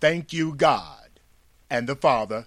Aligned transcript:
Thank 0.00 0.32
you, 0.32 0.54
God 0.54 1.08
and 1.68 1.88
the 1.88 1.96
Father 1.96 2.46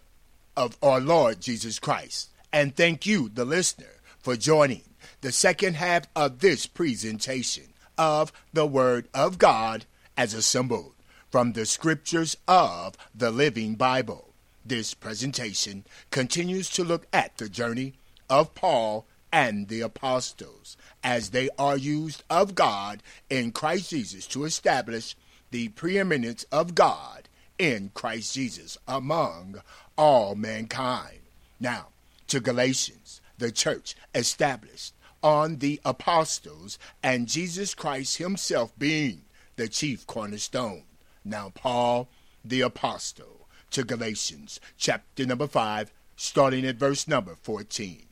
of 0.56 0.78
our 0.82 1.02
Lord 1.02 1.42
Jesus 1.42 1.80
Christ. 1.80 2.30
And 2.54 2.76
thank 2.76 3.06
you, 3.06 3.28
the 3.28 3.44
listener, 3.44 4.00
for 4.20 4.38
joining 4.38 4.84
the 5.20 5.34
second 5.34 5.76
half 5.76 6.04
of 6.16 6.40
this 6.40 6.66
presentation 6.66 7.66
of 7.98 8.32
the 8.54 8.66
Word 8.66 9.08
of 9.14 9.38
God 9.38 9.86
as 10.16 10.34
assembled 10.34 10.94
from 11.30 11.52
the 11.52 11.66
scriptures 11.66 12.38
of 12.48 12.96
the 13.14 13.32
Living 13.32 13.76
Bible. 13.76 14.34
This 14.66 14.94
presentation 14.94 15.86
continues 16.10 16.70
to 16.72 16.84
look 16.86 17.06
at 17.12 17.38
the 17.38 17.50
journey 17.50 17.96
of 18.30 18.56
Paul 18.56 19.06
and 19.32 19.68
the 19.68 19.82
apostles 19.82 20.78
as 21.04 21.30
they 21.30 21.50
are 21.58 21.78
used 21.78 22.24
of 22.30 22.56
God 22.56 23.04
in 23.30 23.52
Christ 23.52 23.90
Jesus 23.90 24.26
to 24.28 24.46
establish 24.46 25.16
the 25.52 25.70
preeminence 25.70 26.46
of 26.52 26.76
God 26.76 27.28
in 27.62 27.92
Christ 27.94 28.34
Jesus 28.34 28.76
among 28.88 29.62
all 29.96 30.34
mankind. 30.34 31.20
Now, 31.60 31.90
to 32.26 32.40
Galatians, 32.40 33.22
the 33.38 33.52
church 33.52 33.96
established 34.16 34.96
on 35.22 35.58
the 35.58 35.80
apostles 35.86 36.80
and 37.04 37.28
Jesus 37.28 37.76
Christ 37.76 38.18
himself 38.18 38.74
being 38.80 39.22
the 39.58 39.68
chief 39.68 40.08
cornerstone. 40.08 40.82
Now, 41.24 41.52
Paul, 41.54 42.10
the 42.44 42.62
apostle, 42.62 43.48
to 43.70 43.84
Galatians, 43.84 44.60
chapter 44.76 45.28
number 45.28 45.46
5, 45.46 45.94
starting 46.16 46.66
at 46.66 46.78
verse 46.78 47.08
number 47.08 47.36
14. 47.44 48.08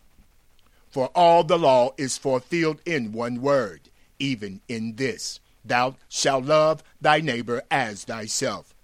For 0.92 1.08
all 1.16 1.44
the 1.44 1.58
law 1.58 1.94
is 1.98 2.20
fulfilled 2.20 2.82
in 2.86 3.14
one 3.14 3.42
word, 3.42 3.90
even 4.20 4.62
in 4.68 4.98
this 4.98 5.40
Thou 5.66 5.96
shalt 6.08 6.46
love 6.46 6.84
thy 7.02 7.20
neighbor 7.20 7.64
as 7.72 8.04
thyself. 8.04 8.76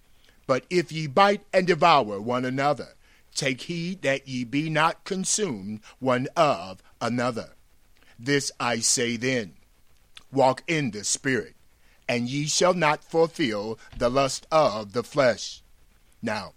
But 0.47 0.65
if 0.69 0.91
ye 0.91 1.07
bite 1.07 1.45
and 1.53 1.65
devour 1.65 2.21
one 2.21 2.45
another, 2.45 2.95
take 3.33 3.61
heed 3.61 4.01
that 4.03 4.27
ye 4.27 4.43
be 4.43 4.69
not 4.69 5.03
consumed 5.03 5.81
one 5.99 6.27
of 6.35 6.81
another. 7.01 7.51
This 8.17 8.51
I 8.59 8.79
say 8.79 9.17
then 9.17 9.53
walk 10.31 10.63
in 10.67 10.91
the 10.91 11.03
Spirit, 11.03 11.55
and 12.07 12.29
ye 12.29 12.45
shall 12.45 12.73
not 12.73 13.03
fulfill 13.03 13.79
the 13.97 14.09
lust 14.09 14.45
of 14.51 14.93
the 14.93 15.03
flesh. 15.03 15.61
Now, 16.21 16.53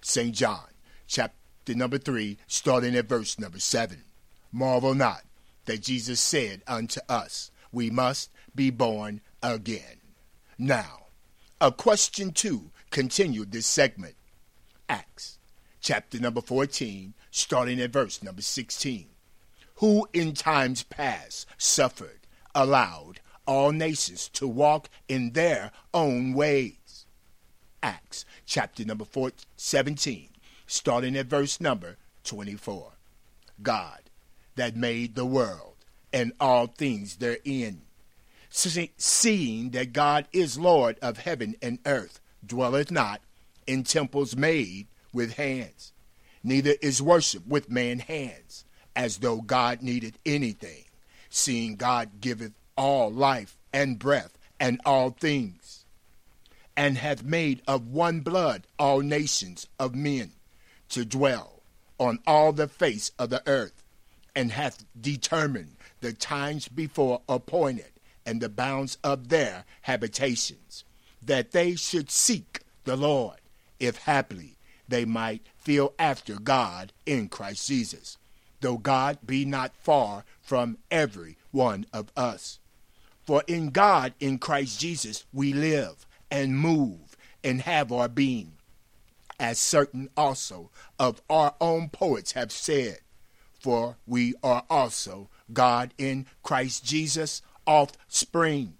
St. 0.00 0.34
John, 0.34 0.68
chapter 1.06 1.74
number 1.74 1.98
3, 1.98 2.36
starting 2.46 2.94
at 2.96 3.08
verse 3.08 3.38
number 3.38 3.58
7. 3.58 4.04
Marvel 4.52 4.94
not 4.94 5.22
that 5.64 5.82
Jesus 5.82 6.20
said 6.20 6.62
unto 6.66 7.00
us, 7.08 7.50
We 7.72 7.90
must 7.90 8.30
be 8.54 8.70
born 8.70 9.20
again. 9.42 10.00
Now, 10.58 11.06
a 11.60 11.72
question 11.72 12.32
two 12.32 12.71
continued 12.92 13.50
this 13.50 13.66
segment. 13.66 14.14
Acts, 14.88 15.38
chapter 15.80 16.20
number 16.20 16.40
14, 16.40 17.14
starting 17.30 17.80
at 17.80 17.90
verse 17.90 18.22
number 18.22 18.42
16. 18.42 19.08
Who 19.76 20.06
in 20.12 20.34
times 20.34 20.84
past 20.84 21.46
suffered, 21.56 22.20
allowed 22.54 23.20
all 23.46 23.72
nations 23.72 24.28
to 24.34 24.46
walk 24.46 24.88
in 25.08 25.32
their 25.32 25.72
own 25.92 26.34
ways. 26.34 27.06
Acts, 27.82 28.24
chapter 28.46 28.84
number 28.84 29.04
4, 29.04 29.32
17, 29.56 30.28
starting 30.66 31.16
at 31.16 31.26
verse 31.26 31.60
number 31.60 31.96
24. 32.22 32.92
God 33.62 34.02
that 34.54 34.76
made 34.76 35.14
the 35.14 35.26
world 35.26 35.76
and 36.12 36.32
all 36.38 36.66
things 36.66 37.16
therein. 37.16 37.82
Seeing 38.50 39.70
that 39.70 39.94
God 39.94 40.28
is 40.32 40.58
Lord 40.58 40.98
of 41.00 41.18
heaven 41.18 41.56
and 41.62 41.78
earth, 41.86 42.20
dwelleth 42.44 42.90
not 42.90 43.20
in 43.66 43.84
temples 43.84 44.36
made 44.36 44.86
with 45.12 45.34
hands, 45.34 45.92
neither 46.42 46.74
is 46.80 47.02
worship 47.02 47.46
with 47.46 47.70
man 47.70 48.00
hands, 48.00 48.64
as 48.94 49.18
though 49.18 49.40
God 49.40 49.82
needed 49.82 50.18
anything, 50.26 50.84
seeing 51.30 51.76
God 51.76 52.20
giveth 52.20 52.52
all 52.76 53.10
life 53.10 53.56
and 53.72 53.98
breath 53.98 54.36
and 54.58 54.80
all 54.84 55.10
things, 55.10 55.84
and 56.76 56.98
hath 56.98 57.22
made 57.22 57.62
of 57.66 57.88
one 57.88 58.20
blood 58.20 58.66
all 58.78 59.00
nations 59.00 59.66
of 59.78 59.94
men 59.94 60.32
to 60.88 61.04
dwell 61.04 61.62
on 61.98 62.18
all 62.26 62.52
the 62.52 62.68
face 62.68 63.12
of 63.18 63.30
the 63.30 63.42
earth 63.46 63.84
and 64.34 64.52
hath 64.52 64.84
determined 64.98 65.76
the 66.00 66.12
times 66.12 66.68
before 66.68 67.22
appointed 67.28 67.92
and 68.24 68.40
the 68.40 68.48
bounds 68.48 68.98
of 69.02 69.28
their 69.28 69.64
habitations, 69.82 70.84
that 71.24 71.52
they 71.52 71.74
should 71.74 72.10
seek 72.10 72.60
the 72.84 72.96
Lord, 72.96 73.40
if 73.78 73.98
haply 73.98 74.58
they 74.88 75.04
might 75.04 75.46
feel 75.56 75.94
after 75.98 76.34
God 76.34 76.92
in 77.06 77.28
Christ 77.28 77.68
Jesus, 77.68 78.18
though 78.60 78.78
God 78.78 79.18
be 79.24 79.44
not 79.44 79.74
far 79.74 80.24
from 80.40 80.78
every 80.90 81.36
one 81.50 81.86
of 81.92 82.12
us. 82.16 82.58
For 83.24 83.44
in 83.46 83.70
God, 83.70 84.14
in 84.20 84.38
Christ 84.38 84.80
Jesus, 84.80 85.24
we 85.32 85.52
live 85.52 86.06
and 86.30 86.58
move 86.58 87.16
and 87.44 87.62
have 87.62 87.92
our 87.92 88.08
being, 88.08 88.54
as 89.38 89.58
certain 89.58 90.08
also 90.16 90.70
of 90.98 91.22
our 91.30 91.54
own 91.60 91.88
poets 91.88 92.32
have 92.32 92.52
said 92.52 92.98
for 93.62 93.96
we 94.06 94.34
are 94.42 94.64
also 94.68 95.30
God 95.52 95.94
in 95.96 96.26
Christ 96.42 96.84
Jesus 96.84 97.42
offspring. 97.64 98.74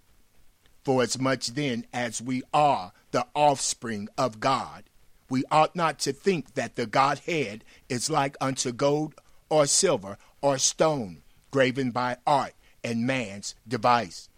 For 0.85 1.03
as 1.03 1.19
much 1.19 1.49
then 1.49 1.87
as 1.93 2.21
we 2.21 2.43
are 2.53 2.93
the 3.13 3.27
offspring 3.35 4.09
of 4.19 4.41
God, 4.41 4.85
we 5.31 5.45
ought 5.51 5.77
not 5.77 5.99
to 6.01 6.13
think 6.13 6.55
that 6.55 6.77
the 6.77 6.87
Godhead 6.87 7.65
is 7.89 8.11
like 8.11 8.37
unto 8.41 8.73
gold 8.73 9.15
or 9.49 9.67
silver 9.67 10.19
or 10.41 10.59
stone, 10.59 11.23
graven 11.51 11.91
by 11.91 12.17
art 12.27 12.53
and 12.83 13.07
man's 13.07 13.55
device. 13.67 14.29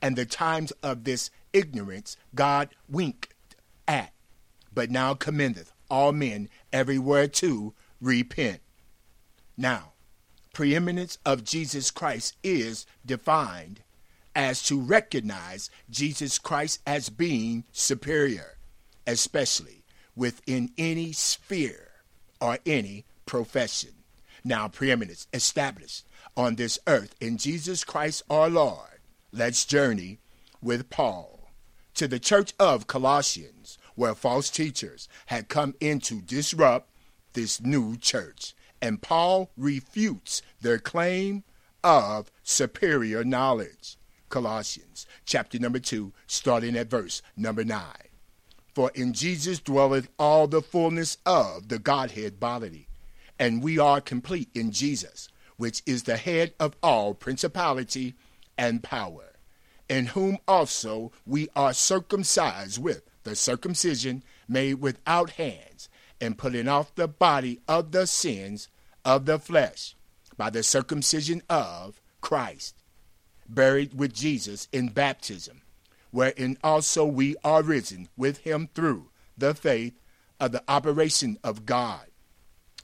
And 0.00 0.16
the 0.16 0.26
times 0.26 0.72
of 0.82 1.04
this 1.04 1.30
ignorance 1.52 2.16
God 2.34 2.70
winked 2.88 3.34
at, 3.86 4.12
but 4.72 4.90
now 4.90 5.14
commendeth 5.14 5.72
all 5.90 6.12
men 6.12 6.48
everywhere 6.72 7.28
to 7.28 7.74
repent. 8.00 8.60
Now, 9.56 9.92
preeminence 10.52 11.18
of 11.24 11.44
Jesus 11.44 11.90
Christ 11.90 12.36
is 12.42 12.86
defined 13.04 13.83
as 14.34 14.62
to 14.64 14.80
recognize 14.80 15.70
Jesus 15.90 16.38
Christ 16.38 16.80
as 16.86 17.08
being 17.08 17.64
superior, 17.72 18.58
especially 19.06 19.84
within 20.16 20.70
any 20.78 21.12
sphere 21.12 21.90
or 22.40 22.58
any 22.66 23.04
profession. 23.26 23.90
Now, 24.44 24.68
preeminence 24.68 25.26
established 25.32 26.04
on 26.36 26.56
this 26.56 26.78
earth 26.86 27.14
in 27.20 27.38
Jesus 27.38 27.84
Christ 27.84 28.22
our 28.28 28.50
Lord. 28.50 29.00
Let's 29.32 29.64
journey 29.64 30.18
with 30.62 30.90
Paul 30.90 31.50
to 31.94 32.08
the 32.08 32.18
church 32.18 32.52
of 32.58 32.86
Colossians, 32.86 33.78
where 33.94 34.14
false 34.14 34.50
teachers 34.50 35.08
had 35.26 35.48
come 35.48 35.74
in 35.80 36.00
to 36.00 36.20
disrupt 36.20 36.90
this 37.32 37.60
new 37.60 37.96
church 37.96 38.54
and 38.84 39.00
Paul 39.00 39.50
refutes 39.56 40.42
their 40.60 40.78
claim 40.78 41.42
of 41.82 42.30
superior 42.42 43.24
knowledge. 43.24 43.96
Colossians 44.28 45.06
chapter 45.24 45.58
number 45.58 45.78
2, 45.78 46.12
starting 46.26 46.76
at 46.76 46.90
verse 46.90 47.22
number 47.36 47.64
9. 47.64 47.82
For 48.74 48.90
in 48.94 49.12
Jesus 49.12 49.60
dwelleth 49.60 50.08
all 50.18 50.48
the 50.48 50.62
fullness 50.62 51.18
of 51.24 51.68
the 51.68 51.78
Godhead 51.78 52.40
bodily, 52.40 52.88
and 53.38 53.62
we 53.62 53.78
are 53.78 54.00
complete 54.00 54.48
in 54.54 54.72
Jesus, 54.72 55.28
which 55.56 55.82
is 55.86 56.02
the 56.02 56.16
head 56.16 56.54
of 56.58 56.76
all 56.82 57.14
principality 57.14 58.14
and 58.58 58.82
power, 58.82 59.34
in 59.88 60.06
whom 60.06 60.38
also 60.48 61.12
we 61.24 61.48
are 61.54 61.72
circumcised 61.72 62.82
with 62.82 63.02
the 63.22 63.36
circumcision 63.36 64.22
made 64.48 64.74
without 64.74 65.30
hands, 65.30 65.88
and 66.20 66.38
putting 66.38 66.68
off 66.68 66.94
the 66.94 67.08
body 67.08 67.60
of 67.68 67.92
the 67.92 68.06
sins 68.06 68.68
of 69.04 69.26
the 69.26 69.38
flesh 69.38 69.94
by 70.36 70.50
the 70.50 70.62
circumcision 70.62 71.42
of 71.48 72.00
Christ, 72.20 72.82
buried 73.48 73.98
with 73.98 74.14
Jesus 74.14 74.68
in 74.72 74.88
baptism, 74.88 75.62
wherein 76.10 76.56
also 76.62 77.04
we 77.04 77.36
are 77.44 77.62
risen 77.62 78.08
with 78.16 78.38
him 78.38 78.68
through 78.74 79.10
the 79.36 79.54
faith 79.54 79.94
of 80.40 80.52
the 80.52 80.62
operation 80.68 81.38
of 81.42 81.66
God, 81.66 82.06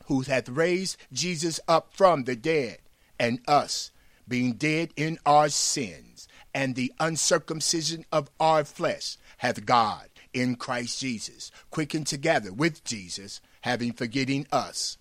who 0.06 0.22
hath 0.22 0.48
raised 0.48 0.96
Jesus 1.12 1.60
up 1.68 1.94
from 1.94 2.24
the 2.24 2.36
dead, 2.36 2.78
and 3.18 3.40
us, 3.46 3.90
being 4.26 4.54
dead 4.54 4.92
in 4.96 5.18
our 5.26 5.48
sins, 5.48 6.26
and 6.54 6.74
the 6.74 6.92
uncircumcision 6.98 8.04
of 8.10 8.30
our 8.40 8.64
flesh, 8.64 9.16
hath 9.38 9.66
God 9.66 10.08
in 10.32 10.54
Christ 10.56 11.00
Jesus 11.00 11.50
quickened 11.70 12.06
together 12.06 12.52
with 12.52 12.84
Jesus, 12.84 13.40
having 13.62 13.92
forgetting 13.92 14.46
us 14.50 14.96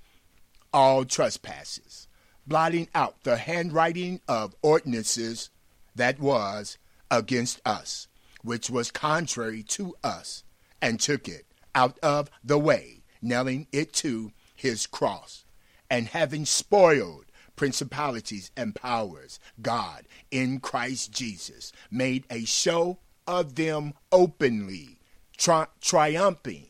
all 0.74 1.06
trespasses, 1.06 2.08
blotting 2.50 2.90
out 2.96 3.24
the 3.24 3.38
handwriting 3.38 4.20
of 4.28 4.56
ordinances 4.62 5.52
that 5.96 6.20
was 6.20 6.78
against 7.12 7.62
us, 7.64 8.08
which 8.42 8.70
was 8.70 8.92
contrary 8.92 9.64
to 9.64 9.96
us, 10.04 10.44
and 10.82 11.00
took 11.00 11.28
it 11.28 11.46
out 11.76 11.98
of 12.00 12.30
the 12.44 12.58
way, 12.58 13.04
nailing 13.22 13.68
it 13.72 13.94
to 13.94 14.32
his 14.56 14.88
cross. 14.88 15.46
And 15.90 16.08
having 16.08 16.46
spoiled 16.46 17.26
principalities 17.56 18.52
and 18.58 18.76
powers, 18.76 19.40
God, 19.62 20.06
in 20.32 20.60
Christ 20.60 21.12
Jesus, 21.12 21.72
made 21.92 22.26
a 22.30 22.46
show 22.46 22.98
of 23.28 23.56
them 23.56 23.94
openly, 24.12 25.00
tri- 25.38 25.68
triumphing 25.82 26.68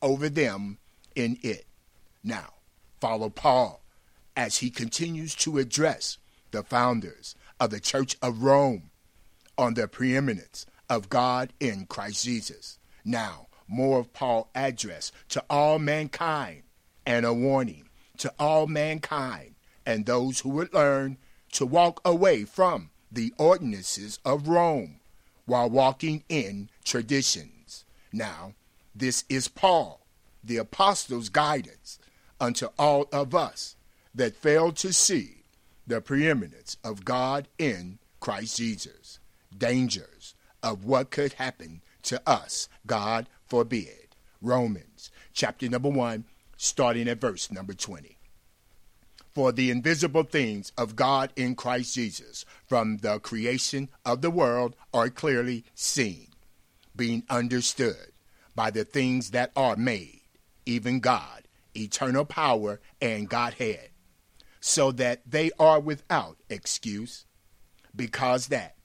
over 0.00 0.28
them 0.28 0.78
in 1.14 1.38
it. 1.42 1.64
Now, 2.24 2.54
follow 3.00 3.30
Paul 3.30 3.81
as 4.36 4.58
he 4.58 4.70
continues 4.70 5.34
to 5.36 5.58
address 5.58 6.18
the 6.50 6.62
founders 6.62 7.34
of 7.60 7.70
the 7.70 7.80
Church 7.80 8.16
of 8.22 8.42
Rome 8.42 8.90
on 9.58 9.74
the 9.74 9.88
preeminence 9.88 10.66
of 10.88 11.08
God 11.08 11.52
in 11.60 11.86
Christ 11.86 12.24
Jesus. 12.24 12.78
Now, 13.04 13.48
more 13.68 14.00
of 14.00 14.12
Paul's 14.12 14.48
address 14.54 15.12
to 15.30 15.44
all 15.48 15.78
mankind 15.78 16.62
and 17.06 17.24
a 17.24 17.32
warning 17.32 17.88
to 18.18 18.32
all 18.38 18.66
mankind 18.66 19.54
and 19.86 20.06
those 20.06 20.40
who 20.40 20.50
would 20.50 20.72
learn 20.72 21.18
to 21.52 21.66
walk 21.66 22.00
away 22.04 22.44
from 22.44 22.90
the 23.10 23.32
ordinances 23.38 24.18
of 24.24 24.48
Rome 24.48 25.00
while 25.44 25.68
walking 25.68 26.24
in 26.28 26.70
traditions. 26.84 27.84
Now, 28.12 28.54
this 28.94 29.24
is 29.28 29.48
Paul, 29.48 30.06
the 30.44 30.56
apostle's 30.56 31.28
guidance 31.28 31.98
unto 32.40 32.68
all 32.78 33.08
of 33.12 33.34
us 33.34 33.76
that 34.14 34.36
fail 34.36 34.72
to 34.72 34.92
see 34.92 35.44
the 35.86 36.00
preeminence 36.00 36.76
of 36.84 37.04
God 37.04 37.48
in 37.58 37.98
Christ 38.20 38.56
Jesus. 38.56 39.18
Dangers 39.56 40.34
of 40.62 40.84
what 40.84 41.10
could 41.10 41.34
happen 41.34 41.82
to 42.02 42.20
us, 42.26 42.68
God 42.86 43.28
forbid. 43.46 44.14
Romans 44.40 45.10
chapter 45.32 45.68
number 45.68 45.88
1, 45.88 46.24
starting 46.56 47.08
at 47.08 47.20
verse 47.20 47.50
number 47.50 47.74
20. 47.74 48.16
For 49.32 49.50
the 49.50 49.70
invisible 49.70 50.24
things 50.24 50.72
of 50.76 50.94
God 50.94 51.32
in 51.36 51.54
Christ 51.54 51.94
Jesus 51.94 52.44
from 52.66 52.98
the 52.98 53.18
creation 53.18 53.88
of 54.04 54.20
the 54.20 54.30
world 54.30 54.76
are 54.92 55.08
clearly 55.08 55.64
seen, 55.74 56.28
being 56.94 57.22
understood 57.30 58.12
by 58.54 58.70
the 58.70 58.84
things 58.84 59.30
that 59.30 59.50
are 59.56 59.76
made, 59.76 60.20
even 60.66 61.00
God, 61.00 61.44
eternal 61.74 62.26
power, 62.26 62.80
and 63.00 63.28
Godhead, 63.28 63.88
so 64.64 64.92
that 64.92 65.20
they 65.26 65.50
are 65.58 65.80
without 65.80 66.36
excuse, 66.48 67.26
because 67.94 68.46
that 68.46 68.76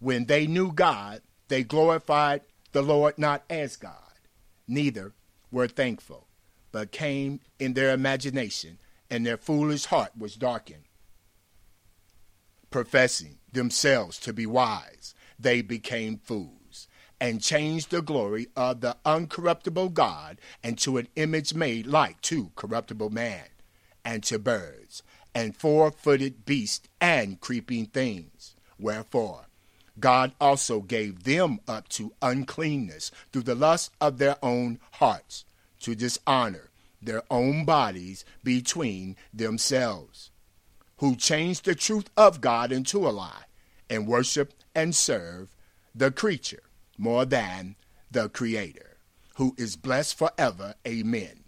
when 0.00 0.24
they 0.24 0.44
knew 0.48 0.72
God, 0.72 1.22
they 1.46 1.62
glorified 1.62 2.40
the 2.72 2.82
Lord 2.82 3.16
not 3.16 3.44
as 3.48 3.76
God, 3.76 4.18
neither 4.66 5.14
were 5.52 5.68
thankful, 5.68 6.26
but 6.72 6.90
came 6.90 7.38
in 7.60 7.74
their 7.74 7.92
imagination 7.92 8.78
and 9.08 9.24
their 9.24 9.36
foolish 9.36 9.84
heart 9.84 10.10
was 10.18 10.34
darkened. 10.34 10.84
Professing 12.70 13.38
themselves 13.52 14.18
to 14.18 14.32
be 14.32 14.46
wise, 14.46 15.14
they 15.38 15.62
became 15.62 16.18
fools, 16.18 16.88
and 17.20 17.40
changed 17.40 17.90
the 17.90 18.02
glory 18.02 18.48
of 18.56 18.80
the 18.80 18.96
uncorruptible 19.06 19.94
God 19.94 20.40
into 20.64 20.96
an 20.96 21.06
image 21.14 21.54
made 21.54 21.86
like 21.86 22.20
to 22.22 22.50
corruptible 22.56 23.10
man, 23.10 23.44
and 24.04 24.22
to 24.24 24.38
birds, 24.38 25.02
and 25.34 25.56
four 25.56 25.90
footed 25.90 26.44
beasts, 26.44 26.88
and 27.00 27.40
creeping 27.40 27.86
things. 27.86 28.54
Wherefore, 28.78 29.46
God 30.00 30.32
also 30.40 30.80
gave 30.80 31.24
them 31.24 31.60
up 31.68 31.88
to 31.90 32.14
uncleanness 32.22 33.10
through 33.32 33.42
the 33.42 33.54
lust 33.54 33.92
of 34.00 34.18
their 34.18 34.36
own 34.42 34.78
hearts, 34.92 35.44
to 35.80 35.94
dishonor 35.94 36.70
their 37.00 37.22
own 37.30 37.64
bodies 37.64 38.24
between 38.44 39.16
themselves, 39.34 40.30
who 40.98 41.16
changed 41.16 41.64
the 41.64 41.74
truth 41.74 42.08
of 42.16 42.40
God 42.40 42.72
into 42.72 43.06
a 43.06 43.10
lie, 43.10 43.44
and 43.90 44.06
worship 44.06 44.54
and 44.74 44.94
serve 44.94 45.54
the 45.94 46.10
creature 46.10 46.62
more 46.96 47.24
than 47.24 47.76
the 48.10 48.28
Creator, 48.28 48.96
who 49.36 49.54
is 49.58 49.76
blessed 49.76 50.16
forever. 50.16 50.74
Amen. 50.86 51.41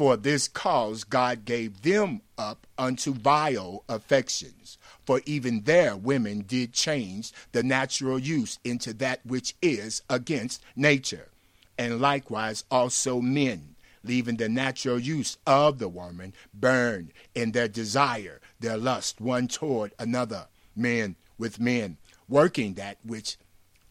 For 0.00 0.16
this 0.16 0.48
cause 0.48 1.04
God 1.04 1.44
gave 1.44 1.82
them 1.82 2.22
up 2.38 2.66
unto 2.78 3.12
vile 3.12 3.84
affections. 3.86 4.78
For 5.04 5.20
even 5.26 5.64
their 5.64 5.94
women 5.94 6.40
did 6.48 6.72
change 6.72 7.32
the 7.52 7.62
natural 7.62 8.18
use 8.18 8.58
into 8.64 8.94
that 8.94 9.20
which 9.26 9.54
is 9.60 10.00
against 10.08 10.62
nature. 10.74 11.28
And 11.76 12.00
likewise 12.00 12.64
also 12.70 13.20
men 13.20 13.74
leaving 14.02 14.36
the 14.36 14.48
natural 14.48 14.98
use 14.98 15.36
of 15.46 15.78
the 15.78 15.88
woman, 15.90 16.32
burn 16.54 17.12
in 17.34 17.52
their 17.52 17.68
desire, 17.68 18.40
their 18.58 18.78
lust 18.78 19.20
one 19.20 19.48
toward 19.48 19.92
another, 19.98 20.46
men 20.74 21.14
with 21.36 21.60
men, 21.60 21.98
working 22.26 22.72
that 22.72 22.96
which 23.04 23.36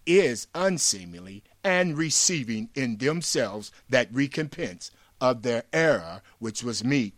is 0.08 0.48
unseemly, 0.56 1.44
and 1.64 1.96
receiving 1.96 2.70
in 2.74 2.98
themselves 2.98 3.72
that 3.90 4.12
recompense 4.12 4.90
of 5.22 5.42
their 5.42 5.64
error 5.74 6.22
which 6.40 6.64
was 6.64 6.84
meet. 6.84 7.14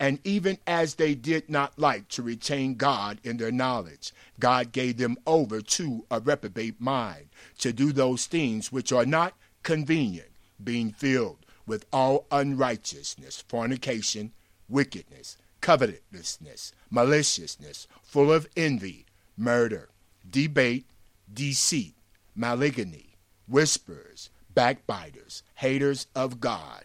And 0.00 0.20
even 0.24 0.58
as 0.66 0.94
they 0.94 1.14
did 1.14 1.50
not 1.50 1.78
like 1.78 2.08
to 2.10 2.22
retain 2.22 2.74
God 2.74 3.18
in 3.24 3.36
their 3.36 3.50
knowledge, 3.50 4.12
God 4.38 4.70
gave 4.70 4.96
them 4.96 5.16
over 5.26 5.60
to 5.60 6.04
a 6.10 6.20
reprobate 6.20 6.80
mind, 6.80 7.26
to 7.58 7.72
do 7.72 7.92
those 7.92 8.26
things 8.26 8.70
which 8.70 8.92
are 8.92 9.06
not 9.06 9.34
convenient, 9.64 10.28
being 10.62 10.92
filled 10.92 11.38
with 11.66 11.84
all 11.92 12.26
unrighteousness, 12.30 13.42
fornication, 13.48 14.32
wickedness, 14.68 15.36
covetousness, 15.60 16.72
maliciousness, 16.90 17.88
full 18.02 18.32
of 18.32 18.48
envy, 18.56 19.04
murder, 19.36 19.88
debate, 20.30 20.86
deceit, 21.32 21.94
malignity, 22.36 23.16
whisperers, 23.48 24.30
backbiters, 24.54 25.42
haters 25.56 26.06
of 26.14 26.40
God, 26.40 26.84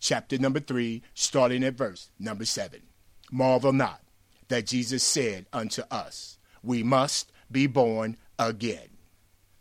chapter 0.00 0.38
number 0.38 0.60
3, 0.60 1.02
starting 1.14 1.64
at 1.64 1.74
verse 1.74 2.10
number 2.18 2.44
7. 2.44 2.80
Marvel 3.30 3.72
not 3.72 4.00
that 4.48 4.66
Jesus 4.66 5.02
said 5.02 5.46
unto 5.52 5.82
us, 5.90 6.38
We 6.62 6.82
must 6.82 7.32
be 7.50 7.66
born 7.66 8.16
again. 8.38 8.88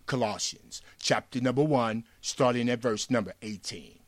Colossians, 0.05 0.81
chapter 0.99 1.41
number 1.41 1.63
1, 1.63 2.05
starting 2.21 2.69
at 2.69 2.81
verse 2.81 3.09
number 3.09 3.33
18. 3.41 3.99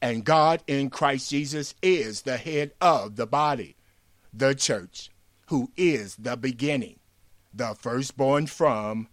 And 0.00 0.24
God 0.24 0.62
in 0.66 0.90
Christ 0.90 1.30
Jesus 1.30 1.74
is 1.82 2.22
the 2.22 2.36
head 2.36 2.72
of 2.80 3.16
the 3.16 3.26
body, 3.26 3.76
the 4.32 4.54
church, 4.54 5.10
who 5.48 5.70
is 5.76 6.16
the 6.16 6.36
beginning, 6.36 6.98
the 7.52 7.74
firstborn 7.74 8.46
from 8.46 9.08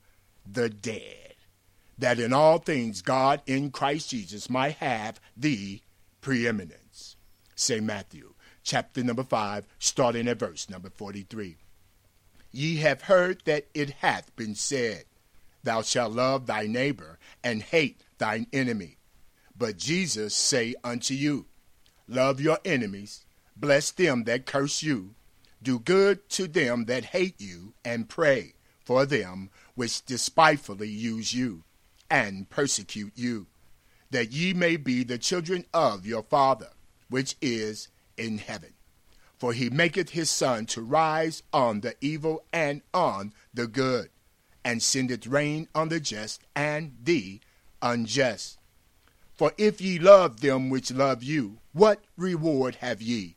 the 0.45 0.69
dead, 0.69 1.35
that 1.97 2.19
in 2.19 2.33
all 2.33 2.57
things 2.57 3.01
God 3.01 3.41
in 3.45 3.71
Christ 3.71 4.09
Jesus 4.09 4.49
might 4.49 4.75
have 4.75 5.19
the 5.35 5.81
preeminence. 6.23 7.17
St. 7.53 7.83
Matthew, 7.83 8.33
chapter 8.63 9.03
number 9.03 9.23
5, 9.23 9.67
starting 9.77 10.27
at 10.27 10.39
verse 10.39 10.69
number 10.69 10.89
43. 10.89 11.57
Ye 12.51 12.77
have 12.77 13.03
heard 13.03 13.43
that 13.45 13.67
it 13.73 13.91
hath 14.01 14.35
been 14.35 14.55
said, 14.55 15.03
Thou 15.63 15.81
shalt 15.81 16.13
love 16.13 16.47
thy 16.47 16.65
neighbor 16.65 17.19
and 17.43 17.61
hate 17.61 18.01
thine 18.17 18.47
enemy. 18.51 18.97
But 19.55 19.77
Jesus 19.77 20.33
say 20.33 20.73
unto 20.83 21.13
you, 21.13 21.45
Love 22.07 22.41
your 22.41 22.59
enemies, 22.65 23.25
bless 23.55 23.91
them 23.91 24.23
that 24.23 24.45
curse 24.45 24.81
you, 24.81 25.15
do 25.61 25.77
good 25.79 26.27
to 26.29 26.47
them 26.47 26.85
that 26.85 27.05
hate 27.05 27.39
you, 27.39 27.73
and 27.85 28.09
pray 28.09 28.53
for 28.83 29.05
them 29.05 29.49
which 29.75 30.05
despitefully 30.05 30.89
use 30.89 31.33
you 31.33 31.63
and 32.09 32.49
persecute 32.49 33.13
you, 33.15 33.47
that 34.13 34.31
ye 34.31 34.53
may 34.53 34.77
be 34.77 35.03
the 35.03 35.17
children 35.17 35.65
of 35.73 36.05
your 36.05 36.21
Father 36.21 36.69
which 37.09 37.35
is 37.41 37.87
in 38.15 38.37
heaven. 38.37 38.73
For 39.37 39.53
he 39.53 39.71
maketh 39.71 40.11
his 40.11 40.29
sun 40.29 40.67
to 40.67 40.81
rise 40.81 41.41
on 41.51 41.81
the 41.81 41.95
evil 41.99 42.45
and 42.53 42.83
on 42.93 43.33
the 43.53 43.65
good, 43.67 44.09
and 44.63 44.81
sendeth 44.81 45.25
rain 45.25 45.67
on 45.73 45.89
the 45.89 45.99
just 45.99 46.41
and 46.55 46.95
the 47.03 47.41
unjust. 47.81 48.59
For 49.33 49.51
if 49.57 49.81
ye 49.81 49.97
love 49.97 50.41
them 50.41 50.69
which 50.69 50.91
love 50.91 51.23
you, 51.23 51.57
what 51.71 52.03
reward 52.15 52.75
have 52.75 53.01
ye? 53.01 53.35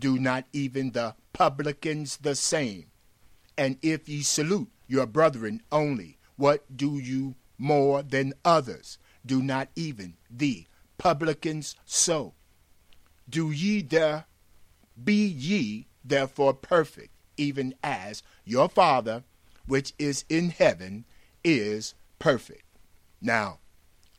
Do 0.00 0.18
not 0.18 0.46
even 0.52 0.90
the 0.90 1.14
publicans 1.32 2.16
the 2.16 2.34
same? 2.34 2.86
And 3.56 3.78
if 3.82 4.08
ye 4.08 4.22
salute 4.22 4.70
your 4.88 5.06
brethren 5.06 5.62
only, 5.70 6.18
what 6.36 6.76
do 6.76 6.98
you 6.98 7.36
more 7.56 8.02
than 8.02 8.34
others? 8.44 8.98
Do 9.24 9.42
not 9.42 9.68
even 9.76 10.14
the 10.30 10.66
publicans 10.96 11.76
so? 11.84 12.34
Do 13.28 13.50
ye 13.50 13.82
there 13.82 14.24
be 15.02 15.26
ye 15.26 15.86
therefore 16.04 16.54
perfect, 16.54 17.10
even 17.36 17.74
as 17.82 18.22
your 18.44 18.68
Father 18.68 19.24
which 19.66 19.92
is 19.98 20.24
in 20.28 20.50
heaven 20.50 21.04
is 21.44 21.94
perfect. 22.18 22.64
Now, 23.20 23.58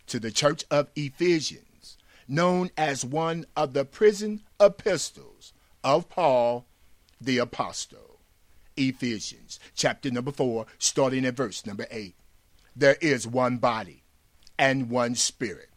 to 0.07 0.19
the 0.19 0.31
church 0.31 0.63
of 0.69 0.89
Ephesians, 0.95 1.97
known 2.27 2.69
as 2.77 3.03
one 3.03 3.45
of 3.55 3.73
the 3.73 3.83
prison 3.83 4.41
epistles 4.59 5.53
of 5.83 6.07
Paul 6.07 6.65
the 7.19 7.39
Apostle. 7.39 8.19
Ephesians 8.77 9.59
chapter 9.75 10.09
number 10.09 10.31
4, 10.31 10.65
starting 10.77 11.25
at 11.25 11.35
verse 11.35 11.65
number 11.65 11.85
8. 11.91 12.15
There 12.75 12.97
is 13.01 13.27
one 13.27 13.57
body 13.57 14.03
and 14.59 14.89
one 14.89 15.15
spirit, 15.15 15.69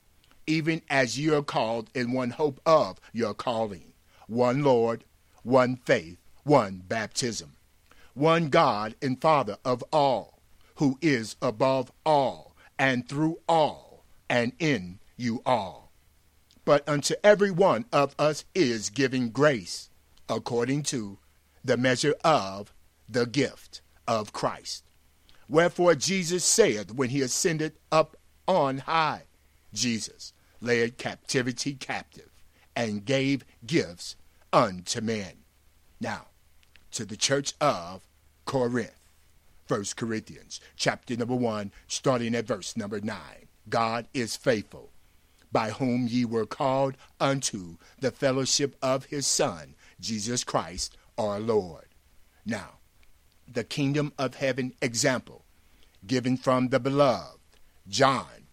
even 0.46 0.82
as 0.90 1.18
you 1.18 1.36
are 1.36 1.42
called 1.42 1.88
in 1.94 2.12
one 2.12 2.30
hope 2.30 2.60
of 2.66 3.00
your 3.12 3.32
calling, 3.32 3.92
one 4.26 4.64
Lord, 4.64 5.04
one 5.44 5.76
faith, 5.76 6.18
one 6.42 6.82
baptism, 6.88 7.52
one 8.14 8.48
God 8.48 8.96
and 9.00 9.20
Father 9.20 9.56
of 9.64 9.84
all, 9.92 10.40
who 10.76 10.98
is 11.00 11.36
above 11.40 11.92
all, 12.04 12.56
and 12.76 13.08
through 13.08 13.38
all, 13.48 14.04
and 14.28 14.52
in 14.58 14.98
you 15.16 15.40
all. 15.46 15.92
But 16.64 16.86
unto 16.88 17.14
every 17.22 17.52
one 17.52 17.84
of 17.92 18.16
us 18.18 18.44
is 18.54 18.90
given 18.90 19.30
grace, 19.30 19.90
according 20.28 20.82
to 20.84 21.18
the 21.64 21.76
measure 21.76 22.16
of 22.24 22.74
the 23.08 23.26
gift 23.26 23.80
of 24.08 24.32
Christ. 24.32 24.84
Wherefore 25.48 25.94
Jesus 25.94 26.44
saith 26.44 26.92
when 26.92 27.10
he 27.10 27.20
ascended 27.20 27.74
up 27.92 28.16
on 28.46 28.78
high, 28.78 29.24
Jesus 29.72 30.32
led 30.60 30.98
captivity 30.98 31.74
captive 31.74 32.30
and 32.74 33.04
gave 33.04 33.44
gifts 33.66 34.16
unto 34.52 35.00
men. 35.00 35.32
Now, 36.00 36.26
to 36.92 37.04
the 37.04 37.16
church 37.16 37.54
of 37.60 38.06
Corinth. 38.44 38.98
1 39.68 39.84
Corinthians 39.96 40.60
chapter 40.76 41.16
number 41.16 41.34
1, 41.34 41.72
starting 41.86 42.34
at 42.34 42.46
verse 42.46 42.76
number 42.76 43.00
9. 43.00 43.16
God 43.68 44.06
is 44.12 44.36
faithful, 44.36 44.90
by 45.50 45.70
whom 45.70 46.06
ye 46.08 46.24
were 46.24 46.46
called 46.46 46.96
unto 47.20 47.76
the 48.00 48.10
fellowship 48.10 48.76
of 48.82 49.06
his 49.06 49.26
Son, 49.26 49.74
Jesus 50.00 50.44
Christ 50.44 50.96
our 51.16 51.38
Lord. 51.38 51.86
Now, 52.44 52.78
the 53.46 53.64
kingdom 53.64 54.12
of 54.18 54.34
heaven 54.34 54.74
example 54.82 55.44
given 56.06 56.36
from 56.36 56.68
the 56.68 56.80
beloved 56.80 57.38
John, 57.88 58.46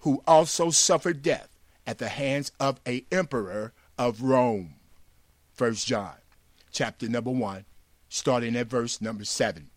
who 0.00 0.22
also 0.26 0.70
suffered 0.70 1.22
death 1.22 1.48
at 1.86 1.98
the 1.98 2.08
hands 2.08 2.52
of 2.60 2.80
a 2.86 3.04
emperor 3.10 3.72
of 3.98 4.22
Rome. 4.22 4.74
1 5.56 5.74
John 5.74 6.16
chapter 6.70 7.08
number 7.08 7.30
1 7.30 7.64
starting 8.08 8.56
at 8.56 8.66
verse 8.66 9.00
number 9.00 9.24
7. 9.24 9.70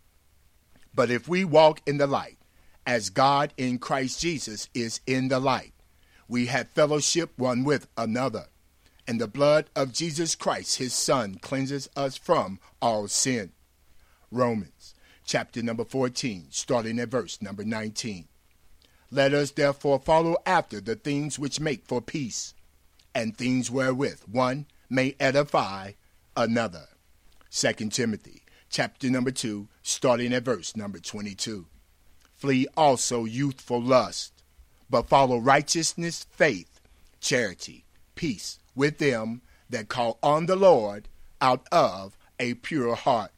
But 0.94 1.10
if 1.10 1.28
we 1.28 1.46
walk 1.46 1.82
in 1.86 1.98
the 1.98 2.08
light, 2.08 2.38
as 2.86 3.10
God 3.10 3.54
in 3.58 3.78
Christ 3.78 4.20
Jesus 4.20 4.70
is 4.74 5.00
in 5.06 5.28
the 5.28 5.40
light, 5.40 5.74
we 6.28 6.48
have 6.48 6.70
fellowship 6.70 7.32
one 7.38 7.64
with 7.64 7.88
another. 7.98 8.46
And 9.08 9.20
the 9.20 9.28
blood 9.28 9.70
of 9.76 9.94
Jesus 9.94 10.36
Christ, 10.36 10.78
his 10.78 10.94
Son, 10.94 11.36
cleanses 11.36 11.90
us 11.96 12.16
from 12.18 12.60
all 12.82 13.08
sin. 13.08 13.52
Romans 14.32 14.94
chapter 15.26 15.62
number 15.62 15.86
14, 15.86 16.48
starting 16.50 17.00
at 17.00 17.10
verse 17.10 17.42
number 17.42 17.64
19. 17.64 18.28
Let 19.12 19.34
us 19.34 19.52
therefore 19.52 20.00
follow 20.00 20.38
after 20.46 20.80
the 20.80 20.96
things 20.96 21.40
which 21.40 21.60
make 21.60 21.86
for 21.86 22.02
peace, 22.02 22.54
and 23.16 23.36
things 23.36 23.72
wherewith 23.72 24.22
one 24.32 24.68
may 24.90 25.16
edify 25.20 25.94
another. 26.38 26.86
2 27.52 27.74
Timothy 27.90 28.44
chapter 28.70 29.10
number 29.10 29.32
2, 29.32 29.68
starting 29.82 30.32
at 30.34 30.44
verse 30.44 30.76
number 30.76 31.00
22. 31.00 31.66
Flee 32.36 32.68
also 32.78 33.26
youthful 33.26 33.82
lust, 33.82 34.44
but 34.90 35.10
follow 35.10 35.40
righteousness, 35.40 36.26
faith, 36.30 36.80
charity, 37.20 37.86
peace 38.16 38.60
with 38.76 39.00
them 39.00 39.42
that 39.70 39.90
call 39.90 40.20
on 40.22 40.46
the 40.46 40.56
Lord 40.56 41.10
out 41.42 41.68
of 41.72 42.18
a 42.40 42.54
pure 42.56 42.96
heart. 42.96 43.32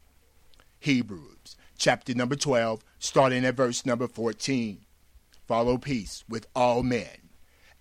Hebrews 0.80 1.56
chapter 1.78 2.14
number 2.14 2.36
12, 2.36 2.84
starting 3.00 3.46
at 3.46 3.56
verse 3.56 3.86
number 3.86 4.08
14. 4.08 4.86
Follow 5.52 5.78
peace 5.78 6.24
with 6.30 6.48
all 6.56 6.82
men, 6.82 7.28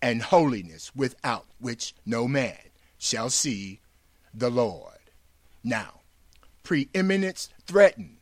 and 0.02 0.22
holiness 0.22 0.90
without 0.96 1.46
which 1.60 1.94
no 2.04 2.26
man 2.26 2.58
shall 2.98 3.30
see 3.30 3.78
the 4.34 4.50
Lord. 4.50 4.98
Now, 5.62 6.00
preeminence 6.64 7.48
threatened. 7.68 8.16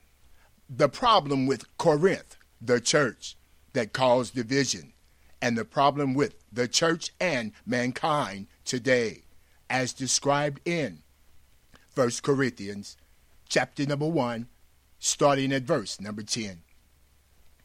The 0.69 0.91
problem 0.91 1.47
with 1.47 1.65
Corinth, 1.79 2.37
the 2.61 2.79
church, 2.79 3.39
that 3.73 3.95
caused 3.95 4.35
division, 4.35 4.93
and 5.41 5.57
the 5.57 5.65
problem 5.65 6.13
with 6.13 6.35
the 6.53 6.69
church 6.69 7.11
and 7.19 7.53
mankind 7.65 8.49
today, 8.67 9.23
as 9.71 9.95
described 9.95 10.61
in 10.69 10.99
1 11.95 12.11
Corinthians 12.23 12.99
chapter 13.49 13.87
number 13.87 14.09
1, 14.09 14.47
starting 14.99 15.55
at 15.55 15.63
verse 15.63 15.99
number 16.03 16.23
10. 16.23 16.65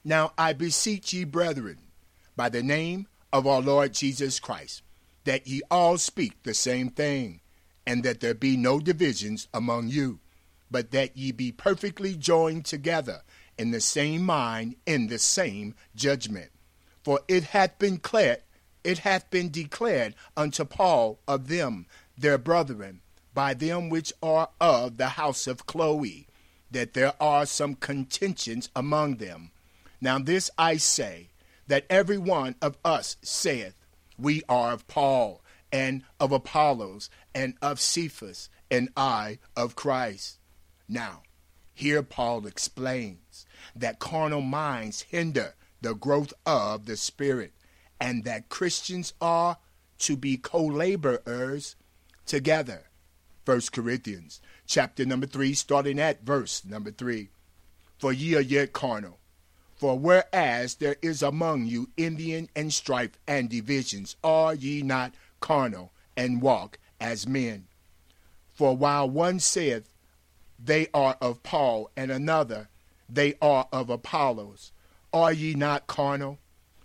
Now 0.04 0.34
I 0.38 0.54
beseech 0.54 1.14
ye, 1.14 1.24
brethren, 1.24 1.80
by 2.36 2.50
the 2.50 2.64
name 2.64 3.08
of 3.32 3.48
our 3.48 3.62
Lord 3.62 3.94
Jesus 3.94 4.40
Christ, 4.40 4.82
that 5.24 5.48
ye 5.48 5.62
all 5.72 5.98
speak 5.98 6.44
the 6.44 6.54
same 6.54 6.90
thing, 6.90 7.42
and 7.88 8.04
that 8.04 8.20
there 8.20 8.34
be 8.34 8.58
no 8.58 8.80
divisions 8.80 9.48
among 9.54 9.88
you 9.90 10.20
but 10.74 10.90
that 10.90 11.16
ye 11.16 11.32
be 11.32 11.52
perfectly 11.52 12.16
joined 12.16 12.66
together 12.66 13.22
in 13.60 13.70
the 13.70 13.80
same 13.80 14.24
mind, 14.24 14.76
in 14.88 15.06
the 15.06 15.20
same 15.20 15.76
judgment. 15.96 16.50
For 17.04 17.20
it 17.28 17.44
hath 17.44 17.78
been 17.78 17.98
declared, 17.98 18.42
it 18.84 18.98
hath 18.98 19.30
been 19.30 19.52
declared 19.52 20.16
unto 20.36 20.66
Paul 20.66 21.20
of 21.28 21.48
them, 21.48 21.86
their 22.18 22.40
brethren, 22.40 23.02
by 23.36 23.54
them 23.54 23.90
which 23.90 24.12
are 24.24 24.50
of 24.60 24.98
the 24.98 25.10
house 25.10 25.46
of 25.46 25.68
Chloe, 25.68 26.26
that 26.72 26.94
there 26.94 27.14
are 27.22 27.46
some 27.46 27.76
contentions 27.76 28.72
among 28.76 29.18
them. 29.18 29.52
Now 30.04 30.20
this 30.20 30.52
I 30.58 30.76
say, 30.76 31.30
that 31.68 31.86
every 31.90 32.18
one 32.18 32.56
of 32.62 32.78
us 32.84 33.16
saith, 33.22 33.86
We 34.18 34.44
are 34.50 34.74
of 34.74 34.86
Paul, 34.90 35.42
and 35.72 36.04
of 36.20 36.34
Apollos, 36.34 37.10
and 37.34 37.54
of 37.62 37.80
Cephas, 37.80 38.50
and 38.70 38.90
I 38.98 39.40
of 39.56 39.78
Christ. 39.78 40.40
Now, 40.90 41.24
here 41.74 42.04
Paul 42.04 42.46
explains 42.46 43.46
that 43.74 44.00
carnal 44.00 44.42
minds 44.42 45.04
hinder 45.04 45.56
the 45.80 45.96
growth 45.96 46.34
of 46.46 46.86
the 46.86 46.98
Spirit 46.98 47.54
and 47.98 48.26
that 48.26 48.50
Christians 48.50 49.14
are 49.22 49.58
to 50.00 50.18
be 50.18 50.36
co-laborers 50.36 51.78
together. 52.26 52.90
1 53.46 53.62
Corinthians 53.72 54.42
chapter 54.68 55.06
number 55.06 55.28
3 55.28 55.54
starting 55.54 55.98
at 55.98 56.26
verse 56.26 56.66
number 56.66 56.92
3. 56.92 57.30
For 57.98 58.12
ye 58.12 58.36
are 58.36 58.42
yet 58.42 58.74
carnal. 58.74 59.20
For 59.84 60.00
whereas 60.00 60.76
there 60.76 60.96
is 61.02 61.22
among 61.22 61.66
you 61.66 61.90
envying 61.98 62.50
and 62.56 62.74
strife 62.74 63.20
and 63.28 63.50
divisions, 63.50 64.16
are 64.24 64.54
ye 64.56 64.82
not 64.82 65.14
carnal 65.42 65.92
and 66.16 66.42
walk 66.42 66.80
as 67.02 67.28
men? 67.28 67.68
For 68.54 68.78
while 68.78 69.10
one 69.10 69.42
saith, 69.42 69.94
they 70.58 70.88
are 70.94 71.18
of 71.20 71.44
Paul, 71.44 71.92
and 71.98 72.12
another, 72.12 72.70
they 73.10 73.34
are 73.42 73.68
of 73.74 73.90
Apollos. 73.90 74.72
Are 75.12 75.34
ye 75.34 75.54
not 75.54 75.86
carnal? 75.86 76.40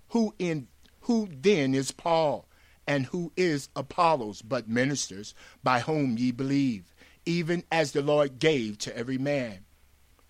Who 0.09 0.35
in 0.40 0.67
who 1.02 1.28
then 1.31 1.76
is 1.76 1.93
Paul, 1.93 2.49
and 2.85 3.07
who 3.07 3.31
is 3.37 3.69
Apollos, 3.76 4.43
but 4.43 4.69
ministers 4.69 5.37
by 5.62 5.78
whom 5.78 6.19
ye 6.19 6.33
believe, 6.33 6.93
even 7.25 7.62
as 7.71 7.93
the 7.93 8.02
Lord 8.02 8.40
gave 8.40 8.76
to 8.78 8.97
every 8.99 9.19
man? 9.19 9.67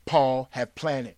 Paul 0.04 0.48
hath 0.50 0.74
planted, 0.74 1.14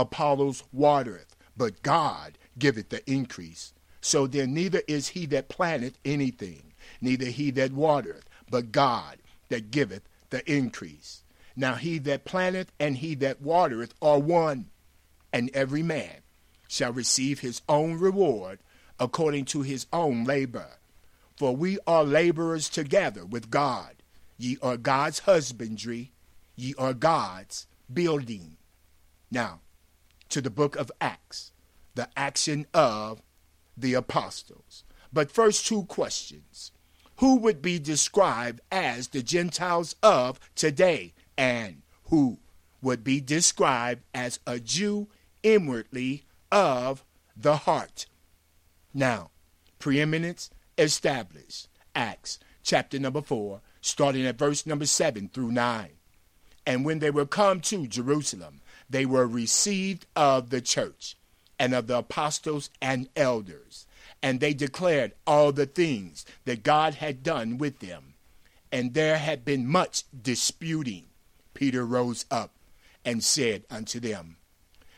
Apollos 0.00 0.64
watereth, 0.72 1.36
but 1.56 1.82
God 1.82 2.38
giveth 2.58 2.88
the 2.88 3.08
increase. 3.10 3.74
So 4.00 4.26
then 4.26 4.54
neither 4.54 4.80
is 4.88 5.08
he 5.08 5.26
that 5.26 5.50
planteth 5.50 5.98
anything, 6.06 6.72
neither 7.02 7.26
he 7.26 7.50
that 7.52 7.72
watereth, 7.72 8.24
but 8.50 8.72
God 8.72 9.18
that 9.50 9.70
giveth 9.70 10.08
the 10.30 10.50
increase. 10.50 11.22
Now 11.54 11.74
he 11.74 11.98
that 11.98 12.24
planteth 12.24 12.72
and 12.80 12.96
he 12.96 13.14
that 13.16 13.42
watereth 13.42 13.92
are 14.00 14.18
one, 14.18 14.70
and 15.32 15.50
every 15.52 15.82
man 15.82 16.22
shall 16.66 16.92
receive 16.92 17.40
his 17.40 17.60
own 17.68 17.98
reward 17.98 18.60
according 18.98 19.44
to 19.46 19.60
his 19.60 19.86
own 19.92 20.24
labor. 20.24 20.78
For 21.36 21.54
we 21.54 21.78
are 21.86 22.04
laborers 22.04 22.70
together 22.70 23.26
with 23.26 23.50
God. 23.50 23.96
Ye 24.38 24.56
are 24.62 24.78
God's 24.78 25.20
husbandry, 25.20 26.12
ye 26.56 26.74
are 26.78 26.94
God's 26.94 27.66
building. 27.92 28.56
Now, 29.30 29.60
to 30.30 30.40
the 30.40 30.50
book 30.50 30.76
of 30.76 30.90
Acts, 31.00 31.52
the 31.94 32.08
action 32.16 32.66
of 32.72 33.22
the 33.76 33.94
apostles. 33.94 34.84
But 35.12 35.30
first, 35.30 35.66
two 35.66 35.84
questions. 35.84 36.72
Who 37.16 37.36
would 37.36 37.60
be 37.60 37.78
described 37.78 38.60
as 38.72 39.08
the 39.08 39.22
Gentiles 39.22 39.94
of 40.02 40.40
today? 40.54 41.12
And 41.36 41.82
who 42.04 42.38
would 42.80 43.04
be 43.04 43.20
described 43.20 44.02
as 44.14 44.40
a 44.46 44.58
Jew 44.58 45.08
inwardly 45.42 46.24
of 46.50 47.04
the 47.36 47.58
heart? 47.58 48.06
Now, 48.94 49.30
preeminence 49.78 50.50
established. 50.78 51.68
Acts 51.94 52.38
chapter 52.62 52.98
number 52.98 53.20
4, 53.20 53.60
starting 53.80 54.24
at 54.26 54.38
verse 54.38 54.64
number 54.64 54.86
7 54.86 55.28
through 55.28 55.50
9. 55.50 55.90
And 56.66 56.84
when 56.84 57.00
they 57.00 57.10
were 57.10 57.26
come 57.26 57.60
to 57.62 57.86
Jerusalem, 57.86 58.60
they 58.90 59.06
were 59.06 59.26
received 59.26 60.06
of 60.16 60.50
the 60.50 60.60
church 60.60 61.16
and 61.58 61.74
of 61.74 61.86
the 61.86 61.98
apostles 61.98 62.70
and 62.82 63.08
elders. 63.16 63.86
And 64.22 64.40
they 64.40 64.52
declared 64.52 65.12
all 65.26 65.52
the 65.52 65.66
things 65.66 66.26
that 66.44 66.62
God 66.62 66.94
had 66.94 67.22
done 67.22 67.56
with 67.56 67.78
them. 67.78 68.14
And 68.72 68.92
there 68.92 69.18
had 69.18 69.44
been 69.44 69.66
much 69.66 70.04
disputing. 70.22 71.04
Peter 71.54 71.86
rose 71.86 72.26
up 72.30 72.52
and 73.04 73.24
said 73.24 73.64
unto 73.70 74.00
them, 74.00 74.36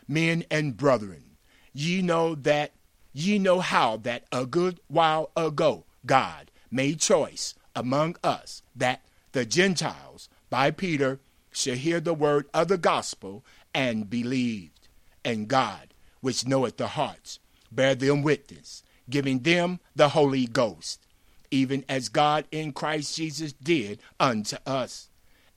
Men 0.08 0.44
and 0.50 0.76
brethren, 0.76 1.36
ye 1.72 2.02
know 2.02 2.34
that 2.34 2.72
ye 3.12 3.38
know 3.38 3.60
how 3.60 3.96
that 3.98 4.24
a 4.32 4.46
good 4.46 4.80
while 4.88 5.30
ago 5.36 5.84
God 6.04 6.50
made 6.70 7.00
choice 7.00 7.54
among 7.76 8.16
us 8.24 8.62
that 8.74 9.02
the 9.32 9.44
Gentiles 9.44 10.28
by 10.50 10.70
Peter 10.70 11.20
should 11.50 11.78
hear 11.78 12.00
the 12.00 12.14
word 12.14 12.46
of 12.52 12.68
the 12.68 12.78
gospel 12.78 13.44
and 13.74 14.08
believed. 14.08 14.88
And 15.24 15.48
God, 15.48 15.94
which 16.20 16.46
knoweth 16.46 16.76
the 16.76 16.88
hearts, 16.88 17.38
bear 17.70 17.94
them 17.94 18.22
witness, 18.22 18.82
giving 19.08 19.40
them 19.40 19.80
the 19.94 20.10
Holy 20.10 20.46
Ghost, 20.46 21.06
even 21.50 21.84
as 21.88 22.08
God 22.08 22.46
in 22.50 22.72
Christ 22.72 23.16
Jesus 23.16 23.52
did 23.52 24.00
unto 24.18 24.56
us, 24.66 25.08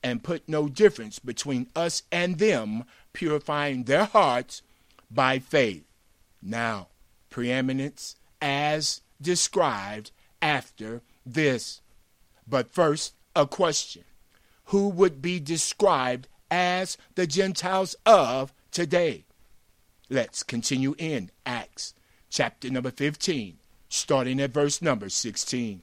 and 0.02 0.22
put 0.22 0.48
no 0.48 0.68
difference 0.68 1.18
between 1.18 1.68
us 1.74 2.02
and 2.12 2.38
them, 2.38 2.84
purifying 3.12 3.84
their 3.84 4.04
hearts 4.04 4.62
by 5.10 5.38
faith. 5.38 5.84
Now, 6.42 6.88
preeminence 7.30 8.16
as 8.40 9.00
described 9.20 10.10
after 10.40 11.02
this. 11.24 11.80
But 12.46 12.70
first, 12.70 13.14
a 13.34 13.46
question 13.46 14.04
Who 14.66 14.88
would 14.88 15.20
be 15.20 15.40
described 15.40 16.28
as 16.50 16.96
the 17.14 17.26
Gentiles 17.26 17.96
of 18.04 18.52
today? 18.70 19.24
Let's 20.08 20.42
continue 20.42 20.94
in 20.98 21.30
Acts 21.44 21.94
chapter 22.30 22.70
number 22.70 22.90
15, 22.90 23.58
starting 23.88 24.40
at 24.40 24.52
verse 24.52 24.80
number 24.82 25.08
16. 25.08 25.82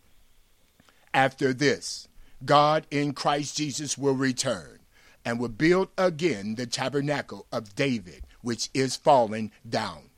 After 1.13 1.53
this, 1.53 2.08
God 2.46 2.88
in 2.89 3.13
Christ 3.13 3.58
Jesus 3.58 3.98
will 3.98 4.15
return 4.15 4.79
and 5.25 5.39
will 5.39 5.50
build 5.50 5.89
again 5.98 6.55
the 6.55 6.65
tabernacle 6.65 7.46
of 7.51 7.75
David, 7.75 8.24
which 8.41 8.70
is 8.74 8.96
fallen 8.96 9.51
down. 9.67 10.10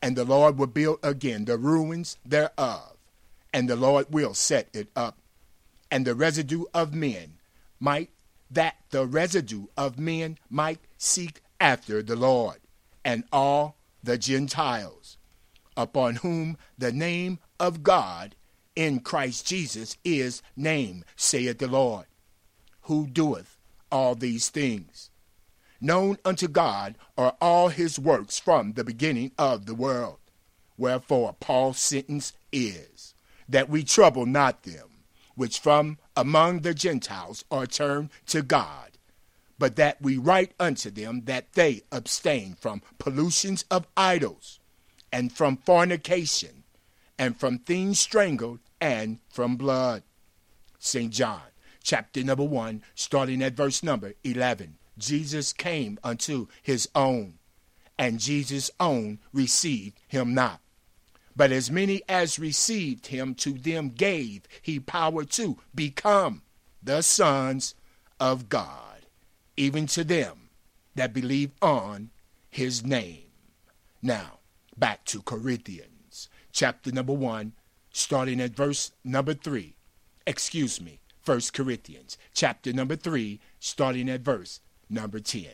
And 0.00 0.16
the 0.16 0.24
Lord 0.24 0.58
will 0.58 0.66
build 0.66 0.98
again 1.02 1.44
the 1.44 1.56
ruins 1.56 2.16
thereof, 2.26 2.96
and 3.52 3.68
the 3.68 3.76
Lord 3.76 4.06
will 4.10 4.34
set 4.34 4.68
it 4.72 4.88
up. 4.96 5.18
And 5.90 6.06
the 6.06 6.14
residue 6.14 6.64
of 6.74 6.94
men 6.94 7.34
might, 7.78 8.10
that 8.52 8.76
the 8.90 9.06
residue 9.06 9.66
of 9.76 9.98
men 9.98 10.38
might 10.50 10.78
seek 10.98 11.40
after 11.60 12.02
the 12.02 12.16
Lord, 12.16 12.60
and 13.04 13.24
all 13.32 13.76
the 14.02 14.18
Gentiles, 14.18 15.16
upon 15.76 16.16
whom 16.16 16.58
the 16.76 16.92
name 16.92 17.38
of 17.58 17.82
God 17.82 18.34
in 18.76 19.00
Christ 19.00 19.46
Jesus 19.46 19.96
is 20.04 20.42
named, 20.56 21.04
saith 21.16 21.58
the 21.58 21.68
Lord, 21.68 22.06
who 22.82 23.06
doeth 23.06 23.56
all 23.90 24.14
these 24.14 24.48
things. 24.48 25.10
Known 25.80 26.18
unto 26.24 26.48
God 26.48 26.96
are 27.18 27.36
all 27.40 27.68
his 27.68 27.98
works 27.98 28.38
from 28.38 28.72
the 28.72 28.84
beginning 28.84 29.32
of 29.38 29.66
the 29.66 29.74
world. 29.74 30.18
Wherefore 30.76 31.34
Paul's 31.38 31.78
sentence 31.78 32.32
is 32.52 33.14
that 33.48 33.68
we 33.68 33.82
trouble 33.82 34.26
not 34.26 34.62
them 34.62 34.88
which 35.34 35.58
from 35.58 35.98
among 36.16 36.60
the 36.60 36.74
Gentiles 36.74 37.44
are 37.50 37.66
turned 37.66 38.10
to 38.26 38.42
God, 38.42 38.92
but 39.58 39.76
that 39.76 40.00
we 40.00 40.16
write 40.16 40.52
unto 40.58 40.90
them 40.90 41.22
that 41.24 41.52
they 41.52 41.82
abstain 41.92 42.54
from 42.54 42.82
pollutions 42.98 43.64
of 43.70 43.86
idols, 43.96 44.58
and 45.12 45.32
from 45.32 45.56
fornication, 45.58 46.64
and 47.18 47.36
from 47.38 47.58
things 47.58 48.00
strangled, 48.00 48.60
and 48.80 49.18
from 49.28 49.56
blood. 49.56 50.02
St. 50.78 51.12
John, 51.12 51.42
chapter 51.82 52.24
number 52.24 52.44
1, 52.44 52.82
starting 52.94 53.42
at 53.42 53.54
verse 53.54 53.82
number 53.82 54.14
11. 54.24 54.78
Jesus 54.98 55.52
came 55.52 55.98
unto 56.02 56.48
his 56.62 56.88
own, 56.94 57.34
and 57.98 58.18
Jesus' 58.18 58.70
own 58.80 59.18
received 59.32 60.00
him 60.08 60.34
not. 60.34 60.61
But 61.34 61.52
as 61.52 61.70
many 61.70 62.02
as 62.08 62.38
received 62.38 63.06
him, 63.06 63.34
to 63.36 63.52
them 63.52 63.88
gave 63.90 64.42
he 64.60 64.78
power 64.78 65.24
to 65.24 65.58
become 65.74 66.42
the 66.82 67.02
sons 67.02 67.74
of 68.20 68.48
God, 68.48 69.06
even 69.56 69.86
to 69.88 70.04
them 70.04 70.50
that 70.94 71.14
believe 71.14 71.52
on 71.62 72.10
his 72.50 72.84
name. 72.84 73.24
Now, 74.02 74.40
back 74.76 75.04
to 75.06 75.22
Corinthians, 75.22 76.28
chapter 76.52 76.92
number 76.92 77.12
1, 77.12 77.52
starting 77.92 78.40
at 78.40 78.54
verse 78.54 78.92
number 79.04 79.32
3. 79.32 79.74
Excuse 80.26 80.80
me, 80.80 81.00
First 81.22 81.52
Corinthians, 81.54 82.18
chapter 82.34 82.72
number 82.72 82.96
3, 82.96 83.40
starting 83.58 84.10
at 84.10 84.20
verse 84.20 84.60
number 84.90 85.20
10. 85.20 85.46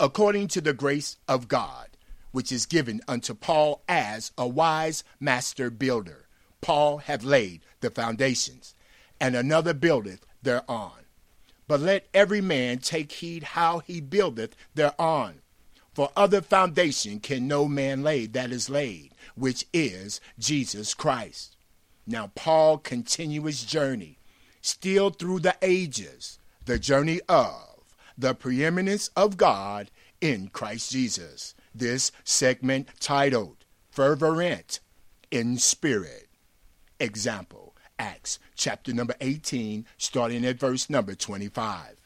According 0.00 0.48
to 0.48 0.60
the 0.60 0.72
grace 0.72 1.16
of 1.28 1.48
God, 1.48 1.88
which 2.30 2.52
is 2.52 2.66
given 2.66 3.00
unto 3.08 3.34
Paul 3.34 3.82
as 3.88 4.32
a 4.36 4.46
wise 4.46 5.04
master 5.18 5.70
builder. 5.70 6.26
Paul 6.60 6.98
hath 6.98 7.22
laid 7.22 7.62
the 7.80 7.90
foundations, 7.90 8.74
and 9.20 9.34
another 9.34 9.74
buildeth 9.74 10.26
thereon. 10.42 10.92
But 11.66 11.80
let 11.80 12.08
every 12.14 12.40
man 12.40 12.78
take 12.78 13.12
heed 13.12 13.42
how 13.42 13.80
he 13.80 14.00
buildeth 14.00 14.56
thereon. 14.74 15.40
For 15.94 16.10
other 16.16 16.40
foundation 16.40 17.20
can 17.20 17.48
no 17.48 17.66
man 17.66 18.02
lay 18.02 18.26
that 18.26 18.52
is 18.52 18.70
laid, 18.70 19.12
which 19.34 19.66
is 19.72 20.20
Jesus 20.38 20.94
Christ. 20.94 21.56
Now 22.06 22.30
Paul 22.34 22.78
continue 22.78 23.42
his 23.42 23.64
journey, 23.64 24.18
still 24.62 25.10
through 25.10 25.40
the 25.40 25.56
ages, 25.60 26.38
the 26.64 26.78
journey 26.78 27.20
of 27.28 27.84
the 28.16 28.34
preeminence 28.34 29.08
of 29.16 29.36
God 29.36 29.90
in 30.20 30.48
Christ 30.48 30.90
Jesus 30.90 31.54
this 31.78 32.12
segment 32.24 32.88
titled 33.00 33.64
Fervent 33.90 34.80
in 35.30 35.58
Spirit. 35.58 36.28
Example 37.00 37.74
Acts 37.98 38.38
chapter 38.54 38.92
number 38.92 39.14
18, 39.20 39.84
starting 39.96 40.44
at 40.44 40.60
verse 40.60 40.88
number 40.88 41.14
25. 41.14 41.96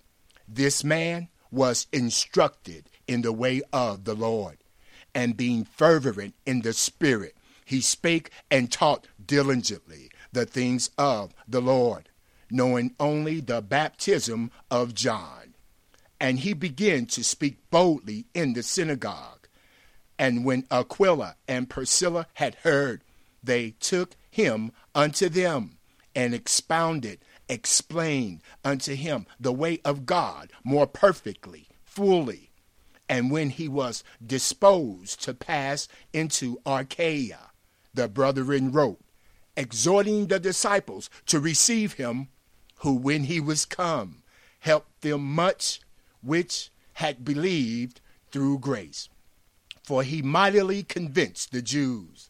This 0.49 0.83
man 0.83 1.29
was 1.51 1.87
instructed 1.93 2.89
in 3.07 3.23
the 3.23 3.33
way 3.33 3.61
of 3.73 4.05
the 4.05 4.15
Lord, 4.15 4.59
and 5.15 5.37
being 5.37 5.65
fervent 5.65 6.35
in 6.47 6.63
the 6.63 6.73
Spirit, 6.73 7.37
he 7.65 7.81
spake 7.81 8.31
and 8.51 8.73
taught 8.73 9.07
diligently 9.25 10.11
the 10.33 10.47
things 10.47 10.91
of 10.97 11.35
the 11.47 11.61
Lord, 11.61 12.09
knowing 12.51 12.95
only 12.99 13.41
the 13.41 13.61
baptism 13.61 14.51
of 14.71 14.95
John. 14.95 15.55
And 16.19 16.39
he 16.39 16.55
began 16.55 17.07
to 17.07 17.25
speak 17.25 17.59
boldly 17.71 18.27
in 18.35 18.55
the 18.55 18.63
synagogue 18.63 19.42
and 20.23 20.45
when 20.45 20.65
Aquila 20.71 21.35
and 21.49 21.69
Priscilla 21.69 22.29
had 22.35 22.55
heard, 22.63 23.03
they 23.43 23.73
took 23.81 24.15
him 24.31 24.71
unto 24.95 25.29
them 25.29 25.79
and 26.15 26.33
expounded, 26.33 27.19
explained 27.49 28.41
unto 28.65 28.95
him 28.95 29.27
the 29.41 29.53
way 29.53 29.81
of 29.85 30.07
God 30.07 30.53
more 30.63 30.87
perfectly, 30.87 31.67
fully. 31.85 32.53
And 33.09 33.33
when 33.33 33.51
he 33.51 33.67
was 33.67 34.05
disposed 34.25 35.21
to 35.25 35.35
pass 35.35 35.89
into 36.13 36.61
Achaia, 36.65 37.51
the 37.93 38.07
brethren 38.07 38.71
wrote, 38.71 39.01
exhorting 39.57 40.29
the 40.29 40.39
disciples 40.39 41.11
to 41.27 41.41
receive 41.41 41.95
him, 41.95 42.29
who, 42.77 42.95
when 42.95 43.25
he 43.25 43.41
was 43.41 43.65
come, 43.65 44.23
helped 44.61 45.01
them 45.01 45.25
much 45.25 45.81
which 46.23 46.71
had 46.93 47.25
believed 47.25 48.01
through 48.31 48.61
grace 48.61 49.09
for 49.83 50.03
he 50.03 50.23
mightily 50.23 50.83
convinced 50.83 51.53
the 51.53 51.62
Jews, 51.62 52.29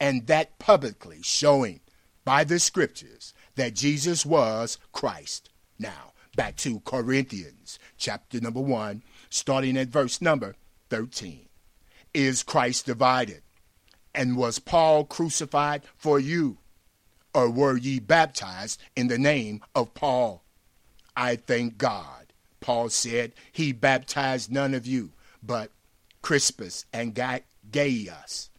and 0.00 0.26
that 0.26 0.58
publicly 0.58 1.20
showing 1.22 1.80
by 2.24 2.44
the 2.44 2.58
scriptures 2.58 3.34
that 3.56 3.74
Jesus 3.74 4.26
was 4.26 4.78
Christ. 4.92 5.50
Now, 5.78 6.12
back 6.36 6.56
to 6.58 6.80
Corinthians, 6.80 7.78
chapter 7.96 8.40
number 8.40 8.60
1, 8.60 9.02
starting 9.30 9.76
at 9.76 9.88
verse 9.88 10.20
number 10.20 10.56
13. 10.90 11.48
Is 12.14 12.42
Christ 12.42 12.86
divided? 12.86 13.42
And 14.14 14.36
was 14.36 14.58
Paul 14.58 15.04
crucified 15.04 15.82
for 15.96 16.20
you? 16.20 16.58
Or 17.34 17.50
were 17.50 17.76
ye 17.76 17.98
baptized 17.98 18.80
in 18.94 19.08
the 19.08 19.18
name 19.18 19.62
of 19.74 19.94
Paul? 19.94 20.42
I 21.16 21.36
thank 21.36 21.78
God. 21.78 22.32
Paul 22.60 22.90
said 22.90 23.32
he 23.50 23.72
baptized 23.72 24.52
none 24.52 24.74
of 24.74 24.86
you, 24.86 25.12
but 25.42 25.70
Crispus 26.22 26.86
and 26.92 27.14
Gaius. 27.14 28.50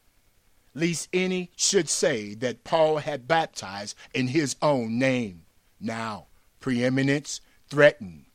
Lest 0.75 1.09
any 1.13 1.51
should 1.55 1.87
say 1.87 2.33
that 2.35 2.63
Paul 2.63 2.97
had 2.97 3.27
baptized 3.27 3.95
in 4.13 4.27
his 4.27 4.55
own 4.61 4.99
name. 4.99 5.45
Now, 5.79 6.27
preeminence 6.59 7.41
threatened. 7.69 8.25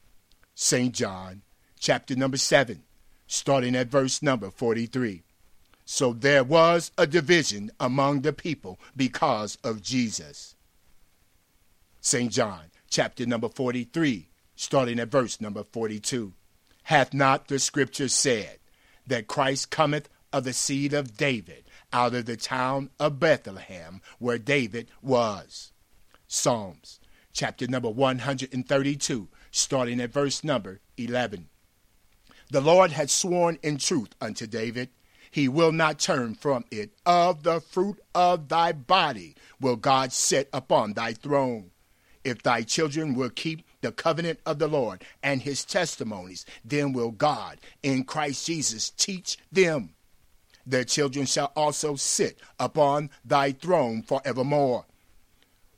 St. 0.55 0.95
John, 0.95 1.43
chapter 1.79 2.17
number 2.17 2.37
7, 2.37 2.83
starting 3.27 3.77
at 3.77 3.89
verse 3.89 4.23
number 4.23 4.51
43. 4.51 5.23
So 5.85 6.13
there 6.13 6.45
was 6.45 6.91
a 6.99 7.07
division 7.07 7.71
among 7.81 8.21
the 8.21 8.33
people 8.33 8.79
because 8.97 9.57
of 9.65 9.83
Jesus. 9.83 10.55
St. 12.01 12.31
John, 12.31 12.65
chapter 12.91 13.27
number 13.27 13.49
43, 13.49 14.29
starting 14.55 15.01
at 15.01 15.11
verse 15.11 15.41
number 15.41 15.65
42. 15.65 16.35
Hath 16.85 17.15
not 17.15 17.49
the 17.49 17.59
scripture 17.59 18.09
said 18.09 18.58
that 19.09 19.27
Christ 19.27 19.71
cometh 19.71 20.09
of 20.33 20.45
the 20.45 20.53
seed 20.53 20.93
of 20.93 21.17
David 21.17 21.65
out 21.93 22.15
of 22.15 22.27
the 22.27 22.37
town 22.37 22.91
of 23.01 23.19
Bethlehem 23.19 24.01
where 24.19 24.39
David 24.39 24.89
was? 25.03 25.73
Psalms, 26.27 27.01
chapter 27.33 27.67
number 27.67 27.91
132, 27.91 29.29
starting 29.51 30.01
at 30.01 30.13
verse 30.13 30.45
number 30.45 30.81
11. 30.97 31.49
The 32.51 32.61
Lord 32.61 32.93
had 32.93 33.11
sworn 33.11 33.59
in 33.63 33.79
truth 33.79 34.15
unto 34.21 34.47
David 34.47 34.91
he 35.31 35.49
will 35.49 35.73
not 35.73 35.99
turn 35.99 36.35
from 36.35 36.65
it. 36.71 36.91
Of 37.05 37.43
the 37.43 37.61
fruit 37.61 38.01
of 38.15 38.49
thy 38.49 38.73
body 38.73 39.35
will 39.61 39.77
God 39.77 40.13
set 40.13 40.49
upon 40.53 40.95
thy 40.95 41.13
throne. 41.13 41.71
If 42.25 42.43
thy 42.43 42.63
children 42.63 43.15
will 43.15 43.31
keep 43.31 43.65
the 43.81 43.93
covenant 43.93 44.41
of 44.45 44.59
the 44.59 44.69
Lord 44.69 45.05
and 45.23 45.43
his 45.43 45.65
testimonies, 45.65 46.45
then 46.65 46.93
will 46.93 47.11
God 47.11 47.59
in 47.83 48.05
Christ 48.05 48.47
Jesus 48.47 48.91
teach 48.91 49.39
them. 49.53 49.95
Their 50.67 50.85
children 50.85 51.27
shall 51.27 51.53
also 51.57 51.97
sit 51.97 52.39
upon 52.59 53.11
thy 53.25 53.53
throne 53.53 54.03
forevermore. 54.03 54.85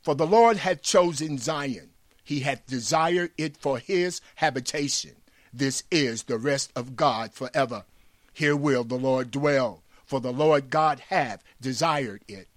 For 0.02 0.14
the 0.14 0.26
Lord 0.26 0.56
hath 0.56 0.82
chosen 0.82 1.38
Zion, 1.38 1.90
he 2.24 2.40
hath 2.40 2.66
desired 2.66 3.32
it 3.36 3.56
for 3.56 3.78
his 3.78 4.20
habitation. 4.36 5.12
This 5.52 5.84
is 5.90 6.24
the 6.24 6.38
rest 6.38 6.72
of 6.74 6.96
God 6.96 7.34
forever. 7.34 7.84
Here 8.32 8.56
will 8.56 8.84
the 8.84 8.98
Lord 8.98 9.30
dwell, 9.30 9.82
for 10.04 10.20
the 10.20 10.32
Lord 10.32 10.70
God 10.70 11.00
hath 11.08 11.42
desired 11.60 12.24
it. 12.26 12.48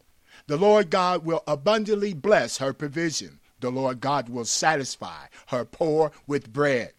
The 0.47 0.57
Lord 0.57 0.89
God 0.89 1.25
will 1.25 1.43
abundantly 1.47 2.13
bless 2.13 2.57
her 2.57 2.73
provision. 2.73 3.39
The 3.63 3.71
Lord 3.71 4.01
God 4.01 4.27
will 4.27 4.43
satisfy 4.43 5.27
her 5.47 5.63
poor 5.63 6.11
with 6.27 6.51
bread. 6.51 6.91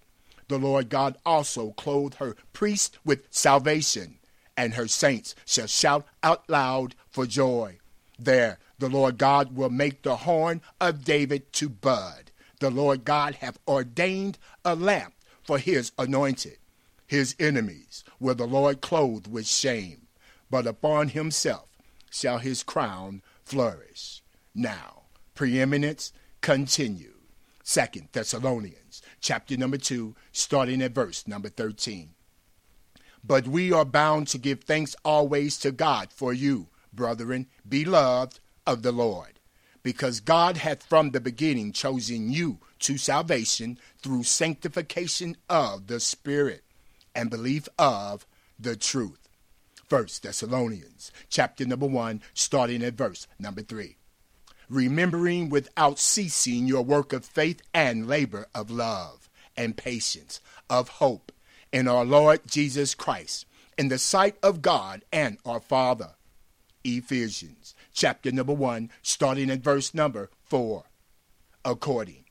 The 0.48 0.56
Lord 0.56 0.88
God 0.88 1.18
also 1.26 1.72
clothe 1.72 2.14
her 2.14 2.36
priest 2.54 2.98
with 3.04 3.26
salvation, 3.28 4.18
and 4.56 4.72
her 4.72 4.88
saints 4.88 5.34
shall 5.44 5.66
shout 5.66 6.06
out 6.22 6.48
loud 6.48 6.94
for 7.10 7.26
joy. 7.26 7.80
There 8.18 8.58
the 8.78 8.88
Lord 8.88 9.18
God 9.18 9.54
will 9.54 9.68
make 9.68 10.00
the 10.00 10.16
horn 10.16 10.62
of 10.80 11.04
David 11.04 11.52
to 11.52 11.68
bud. 11.68 12.30
The 12.60 12.70
Lord 12.70 13.04
God 13.04 13.34
hath 13.34 13.58
ordained 13.68 14.38
a 14.64 14.74
lamp 14.74 15.12
for 15.42 15.58
his 15.58 15.92
anointed. 15.98 16.56
His 17.06 17.36
enemies 17.38 18.04
will 18.18 18.36
the 18.36 18.46
Lord 18.46 18.80
clothe 18.80 19.26
with 19.26 19.46
shame, 19.46 20.06
but 20.50 20.66
upon 20.66 21.08
himself 21.08 21.68
shall 22.10 22.38
his 22.38 22.62
crown 22.62 23.20
flourish. 23.44 24.22
Now, 24.54 25.02
preeminence 25.34 26.14
continued. 26.44 27.14
Second 27.62 28.08
Thessalonians, 28.12 29.00
chapter 29.18 29.56
number 29.56 29.78
2, 29.78 30.14
starting 30.30 30.82
at 30.82 30.92
verse 30.92 31.26
number 31.26 31.48
13. 31.48 32.10
But 33.26 33.48
we 33.48 33.72
are 33.72 33.86
bound 33.86 34.28
to 34.28 34.36
give 34.36 34.62
thanks 34.62 34.94
always 35.06 35.56
to 35.60 35.72
God 35.72 36.12
for 36.12 36.34
you, 36.34 36.68
brethren, 36.92 37.46
beloved 37.66 38.40
of 38.66 38.82
the 38.82 38.92
Lord, 38.92 39.40
because 39.82 40.20
God 40.20 40.58
hath 40.58 40.82
from 40.82 41.12
the 41.12 41.20
beginning 41.20 41.72
chosen 41.72 42.30
you 42.30 42.58
to 42.80 42.98
salvation 42.98 43.78
through 44.02 44.24
sanctification 44.24 45.38
of 45.48 45.86
the 45.86 45.98
Spirit 45.98 46.62
and 47.14 47.30
belief 47.30 47.70
of 47.78 48.26
the 48.58 48.76
truth. 48.76 49.30
First 49.88 50.22
Thessalonians 50.22 51.10
chapter 51.30 51.64
number 51.64 51.86
1 51.86 52.20
starting 52.34 52.84
at 52.84 52.92
verse 52.92 53.26
number 53.38 53.62
3. 53.62 53.96
Remembering 54.68 55.50
without 55.50 55.98
ceasing 55.98 56.66
your 56.66 56.82
work 56.82 57.12
of 57.12 57.24
faith 57.24 57.62
and 57.72 58.08
labor 58.08 58.46
of 58.54 58.70
love 58.70 59.28
and 59.56 59.76
patience 59.76 60.40
of 60.70 60.88
hope 60.88 61.32
in 61.72 61.88
our 61.88 62.04
Lord 62.04 62.40
Jesus 62.46 62.94
Christ 62.94 63.46
in 63.76 63.88
the 63.88 63.98
sight 63.98 64.36
of 64.42 64.62
God 64.62 65.04
and 65.12 65.38
our 65.44 65.60
Father. 65.60 66.14
Ephesians 66.84 67.74
chapter 67.92 68.30
number 68.30 68.52
1 68.52 68.90
starting 69.02 69.50
at 69.50 69.60
verse 69.60 69.94
number 69.94 70.30
4. 70.44 70.84
According 71.64 72.24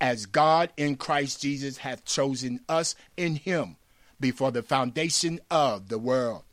as 0.00 0.26
God 0.26 0.70
in 0.76 0.96
Christ 0.96 1.42
Jesus 1.42 1.78
hath 1.78 2.04
chosen 2.04 2.60
us 2.68 2.94
in 3.16 3.36
him 3.36 3.76
before 4.20 4.50
the 4.50 4.62
foundation 4.62 5.40
of 5.50 5.88
the 5.88 5.98
world, 5.98 6.44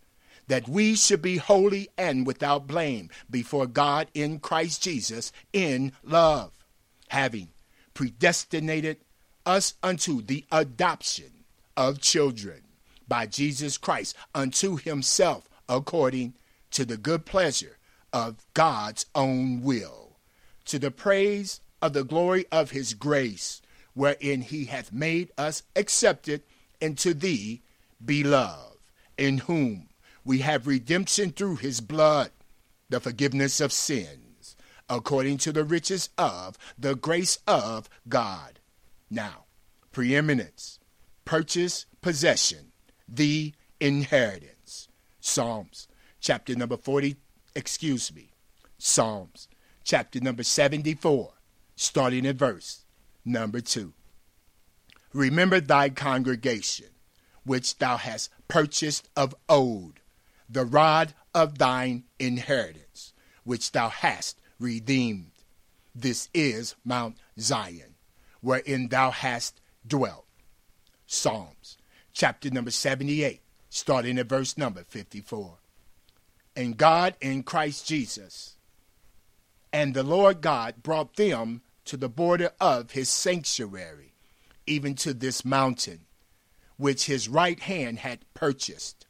that 0.47 0.67
we 0.67 0.95
should 0.95 1.21
be 1.21 1.37
holy 1.37 1.89
and 1.97 2.25
without 2.25 2.67
blame 2.67 3.09
before 3.29 3.67
God 3.67 4.07
in 4.13 4.39
Christ 4.39 4.83
Jesus 4.83 5.31
in 5.53 5.91
love, 6.03 6.51
having 7.09 7.49
predestinated 7.93 8.97
us 9.45 9.75
unto 9.81 10.21
the 10.21 10.45
adoption 10.51 11.31
of 11.77 12.01
children 12.01 12.61
by 13.07 13.25
Jesus 13.25 13.77
Christ 13.77 14.15
unto 14.33 14.77
himself 14.77 15.49
according 15.67 16.33
to 16.71 16.85
the 16.85 16.97
good 16.97 17.25
pleasure 17.25 17.77
of 18.11 18.45
God's 18.53 19.05
own 19.13 19.61
will, 19.61 20.17
to 20.65 20.79
the 20.79 20.91
praise 20.91 21.59
of 21.81 21.93
the 21.93 22.03
glory 22.03 22.45
of 22.51 22.71
his 22.71 22.93
grace, 22.93 23.61
wherein 23.93 24.41
he 24.41 24.65
hath 24.65 24.91
made 24.91 25.31
us 25.37 25.63
accepted 25.75 26.43
into 26.81 27.13
thee, 27.13 27.61
beloved, 28.03 28.77
in 29.17 29.39
whom 29.39 29.87
we 30.25 30.39
have 30.39 30.67
redemption 30.67 31.31
through 31.31 31.57
his 31.57 31.79
blood, 31.79 32.31
the 32.89 32.99
forgiveness 32.99 33.61
of 33.61 33.71
sins, 33.71 34.55
according 34.89 35.37
to 35.37 35.51
the 35.51 35.63
riches 35.63 36.09
of 36.17 36.57
the 36.77 36.95
grace 36.95 37.37
of 37.47 37.87
God. 38.09 38.59
Now, 39.09 39.45
preeminence, 39.91 40.79
purchase, 41.23 41.85
possession, 42.01 42.71
the 43.07 43.53
inheritance. 43.79 44.89
Psalms, 45.19 45.87
chapter 46.19 46.55
number 46.55 46.77
40, 46.77 47.15
excuse 47.55 48.13
me, 48.13 48.31
Psalms, 48.77 49.47
chapter 49.83 50.19
number 50.19 50.43
74, 50.43 51.33
starting 51.75 52.25
at 52.25 52.35
verse 52.35 52.85
number 53.23 53.61
2. 53.61 53.93
Remember 55.13 55.59
thy 55.59 55.89
congregation, 55.89 56.87
which 57.43 57.77
thou 57.77 57.97
hast 57.97 58.29
purchased 58.47 59.09
of 59.15 59.33
old, 59.47 59.99
the 60.49 60.65
rod 60.65 61.13
of 61.33 61.57
thine 61.57 62.03
inheritance, 62.19 63.13
which 63.43 63.71
thou 63.71 63.89
hast 63.89 64.39
redeemed. 64.59 65.31
This 65.93 66.29
is 66.33 66.75
Mount 66.83 67.17
Zion, 67.39 67.95
wherein 68.41 68.89
thou 68.89 69.11
hast 69.11 69.61
dwelt. 69.87 70.25
Psalms, 71.07 71.77
chapter 72.13 72.49
number 72.49 72.71
78, 72.71 73.41
starting 73.69 74.17
at 74.17 74.27
verse 74.27 74.57
number 74.57 74.83
54. 74.83 75.57
And 76.55 76.77
God 76.77 77.15
in 77.21 77.43
Christ 77.43 77.87
Jesus 77.87 78.55
and 79.75 79.93
the 79.93 80.03
Lord 80.03 80.39
God 80.39 80.81
brought 80.83 81.17
them 81.17 81.61
to 81.83 81.97
the 81.97 82.07
border 82.07 82.51
of 82.61 82.91
his 82.91 83.09
sanctuary, 83.09 84.13
even 84.65 84.95
to 84.95 85.13
this 85.13 85.43
mountain, 85.43 86.05
which 86.77 87.07
his 87.07 87.27
right 87.27 87.59
hand 87.59 87.99
had 87.99 88.19
purchased. 88.33 89.04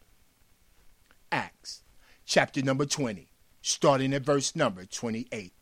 Acts 1.31 1.83
chapter 2.25 2.61
number 2.61 2.85
20, 2.85 3.29
starting 3.61 4.13
at 4.13 4.23
verse 4.23 4.55
number 4.55 4.85
28. 4.85 5.53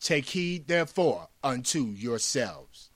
Take 0.00 0.26
heed 0.26 0.68
therefore 0.68 1.28
unto 1.42 1.84
yourselves, 1.84 2.90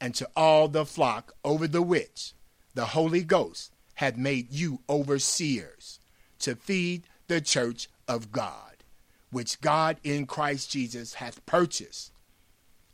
and 0.00 0.14
to 0.14 0.28
all 0.36 0.68
the 0.68 0.84
flock 0.84 1.34
over 1.44 1.66
the 1.66 1.82
which 1.82 2.34
the 2.74 2.86
Holy 2.86 3.22
Ghost 3.22 3.72
hath 3.94 4.16
made 4.16 4.52
you 4.52 4.80
overseers, 4.88 6.00
to 6.40 6.54
feed 6.54 7.04
the 7.28 7.40
church 7.40 7.88
of 8.06 8.32
God, 8.32 8.84
which 9.30 9.60
God 9.60 9.98
in 10.04 10.26
Christ 10.26 10.70
Jesus 10.70 11.14
hath 11.14 11.44
purchased 11.46 12.12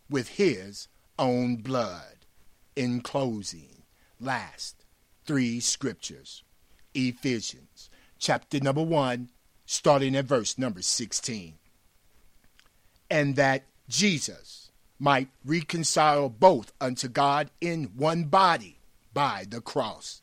with 0.09 0.29
his 0.29 0.88
own 1.18 1.57
blood. 1.57 2.16
In 2.76 3.00
closing, 3.00 3.83
last 4.20 4.85
three 5.26 5.61
scriptures 5.61 6.44
Ephesians 6.94 7.90
chapter 8.20 8.61
number 8.61 8.83
1, 8.83 9.31
starting 9.64 10.14
at 10.14 10.26
verse 10.26 10.59
number 10.59 10.83
16. 10.83 11.55
And 13.11 13.35
that 13.37 13.64
Jesus 13.88 14.70
might 14.98 15.29
reconcile 15.44 16.29
both 16.29 16.72
unto 16.81 17.09
God 17.09 17.50
in 17.61 17.85
one 17.96 18.24
body 18.24 18.79
by 19.14 19.46
the 19.48 19.61
cross, 19.61 20.20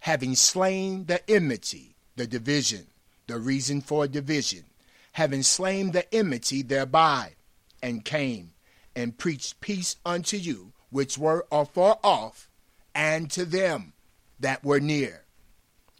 having 0.00 0.34
slain 0.34 1.04
the 1.04 1.28
enmity, 1.30 1.94
the 2.16 2.26
division, 2.26 2.86
the 3.26 3.38
reason 3.38 3.80
for 3.80 4.08
division, 4.08 4.64
having 5.12 5.42
slain 5.42 5.92
the 5.92 6.12
enmity 6.12 6.62
thereby, 6.62 7.34
and 7.82 8.04
came 8.04 8.52
and 8.96 9.18
preached 9.18 9.60
peace 9.60 9.96
unto 10.04 10.36
you 10.36 10.72
which 10.90 11.18
were 11.18 11.46
afar 11.52 11.98
off, 12.02 12.48
and 12.94 13.30
to 13.30 13.44
them 13.44 13.92
that 14.40 14.64
were 14.64 14.80
near. 14.80 15.23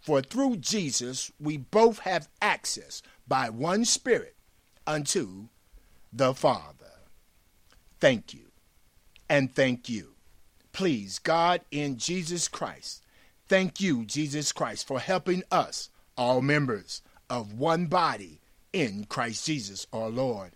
For 0.05 0.21
through 0.21 0.57
Jesus 0.57 1.33
we 1.40 1.57
both 1.57 2.01
have 2.01 2.29
access 2.43 3.01
by 3.27 3.49
one 3.49 3.87
Spirit 3.87 4.35
unto 4.87 5.49
the 6.12 6.35
Father. 6.35 6.93
Thank 8.01 8.35
you, 8.35 8.49
and 9.31 9.55
thank 9.55 9.88
you. 9.88 10.11
Please, 10.75 11.19
God, 11.19 11.62
in 11.71 11.97
Jesus 11.97 12.49
Christ, 12.49 13.03
thank 13.49 13.81
you, 13.81 14.05
Jesus 14.05 14.53
Christ, 14.53 14.87
for 14.87 15.01
helping 15.01 15.43
us, 15.51 15.88
all 16.19 16.43
members 16.43 17.01
of 17.31 17.55
one 17.55 17.87
body 17.87 18.40
in 18.75 19.05
Christ 19.05 19.47
Jesus 19.47 19.87
our 19.90 20.11
Lord. 20.11 20.51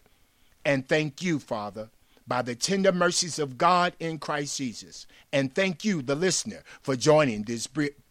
And 0.62 0.86
thank 0.86 1.22
you, 1.22 1.38
Father, 1.38 1.88
by 2.26 2.42
the 2.42 2.54
tender 2.54 2.92
mercies 2.92 3.38
of 3.38 3.56
God 3.56 3.94
in 3.98 4.18
Christ 4.18 4.58
Jesus. 4.58 5.06
And 5.32 5.54
thank 5.54 5.86
you, 5.86 6.02
the 6.02 6.14
listener, 6.14 6.64
for 6.82 6.96
joining 6.96 7.44
this, 7.44 7.66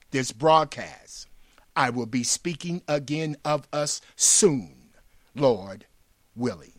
this 0.10 0.32
broadcast. 0.32 1.27
I 1.78 1.92
will 1.92 2.08
be 2.08 2.24
speaking 2.24 2.82
again 2.88 3.38
of 3.46 3.68
us 3.72 4.02
soon, 4.16 4.90
Lord 5.36 5.86
willing. 6.36 6.77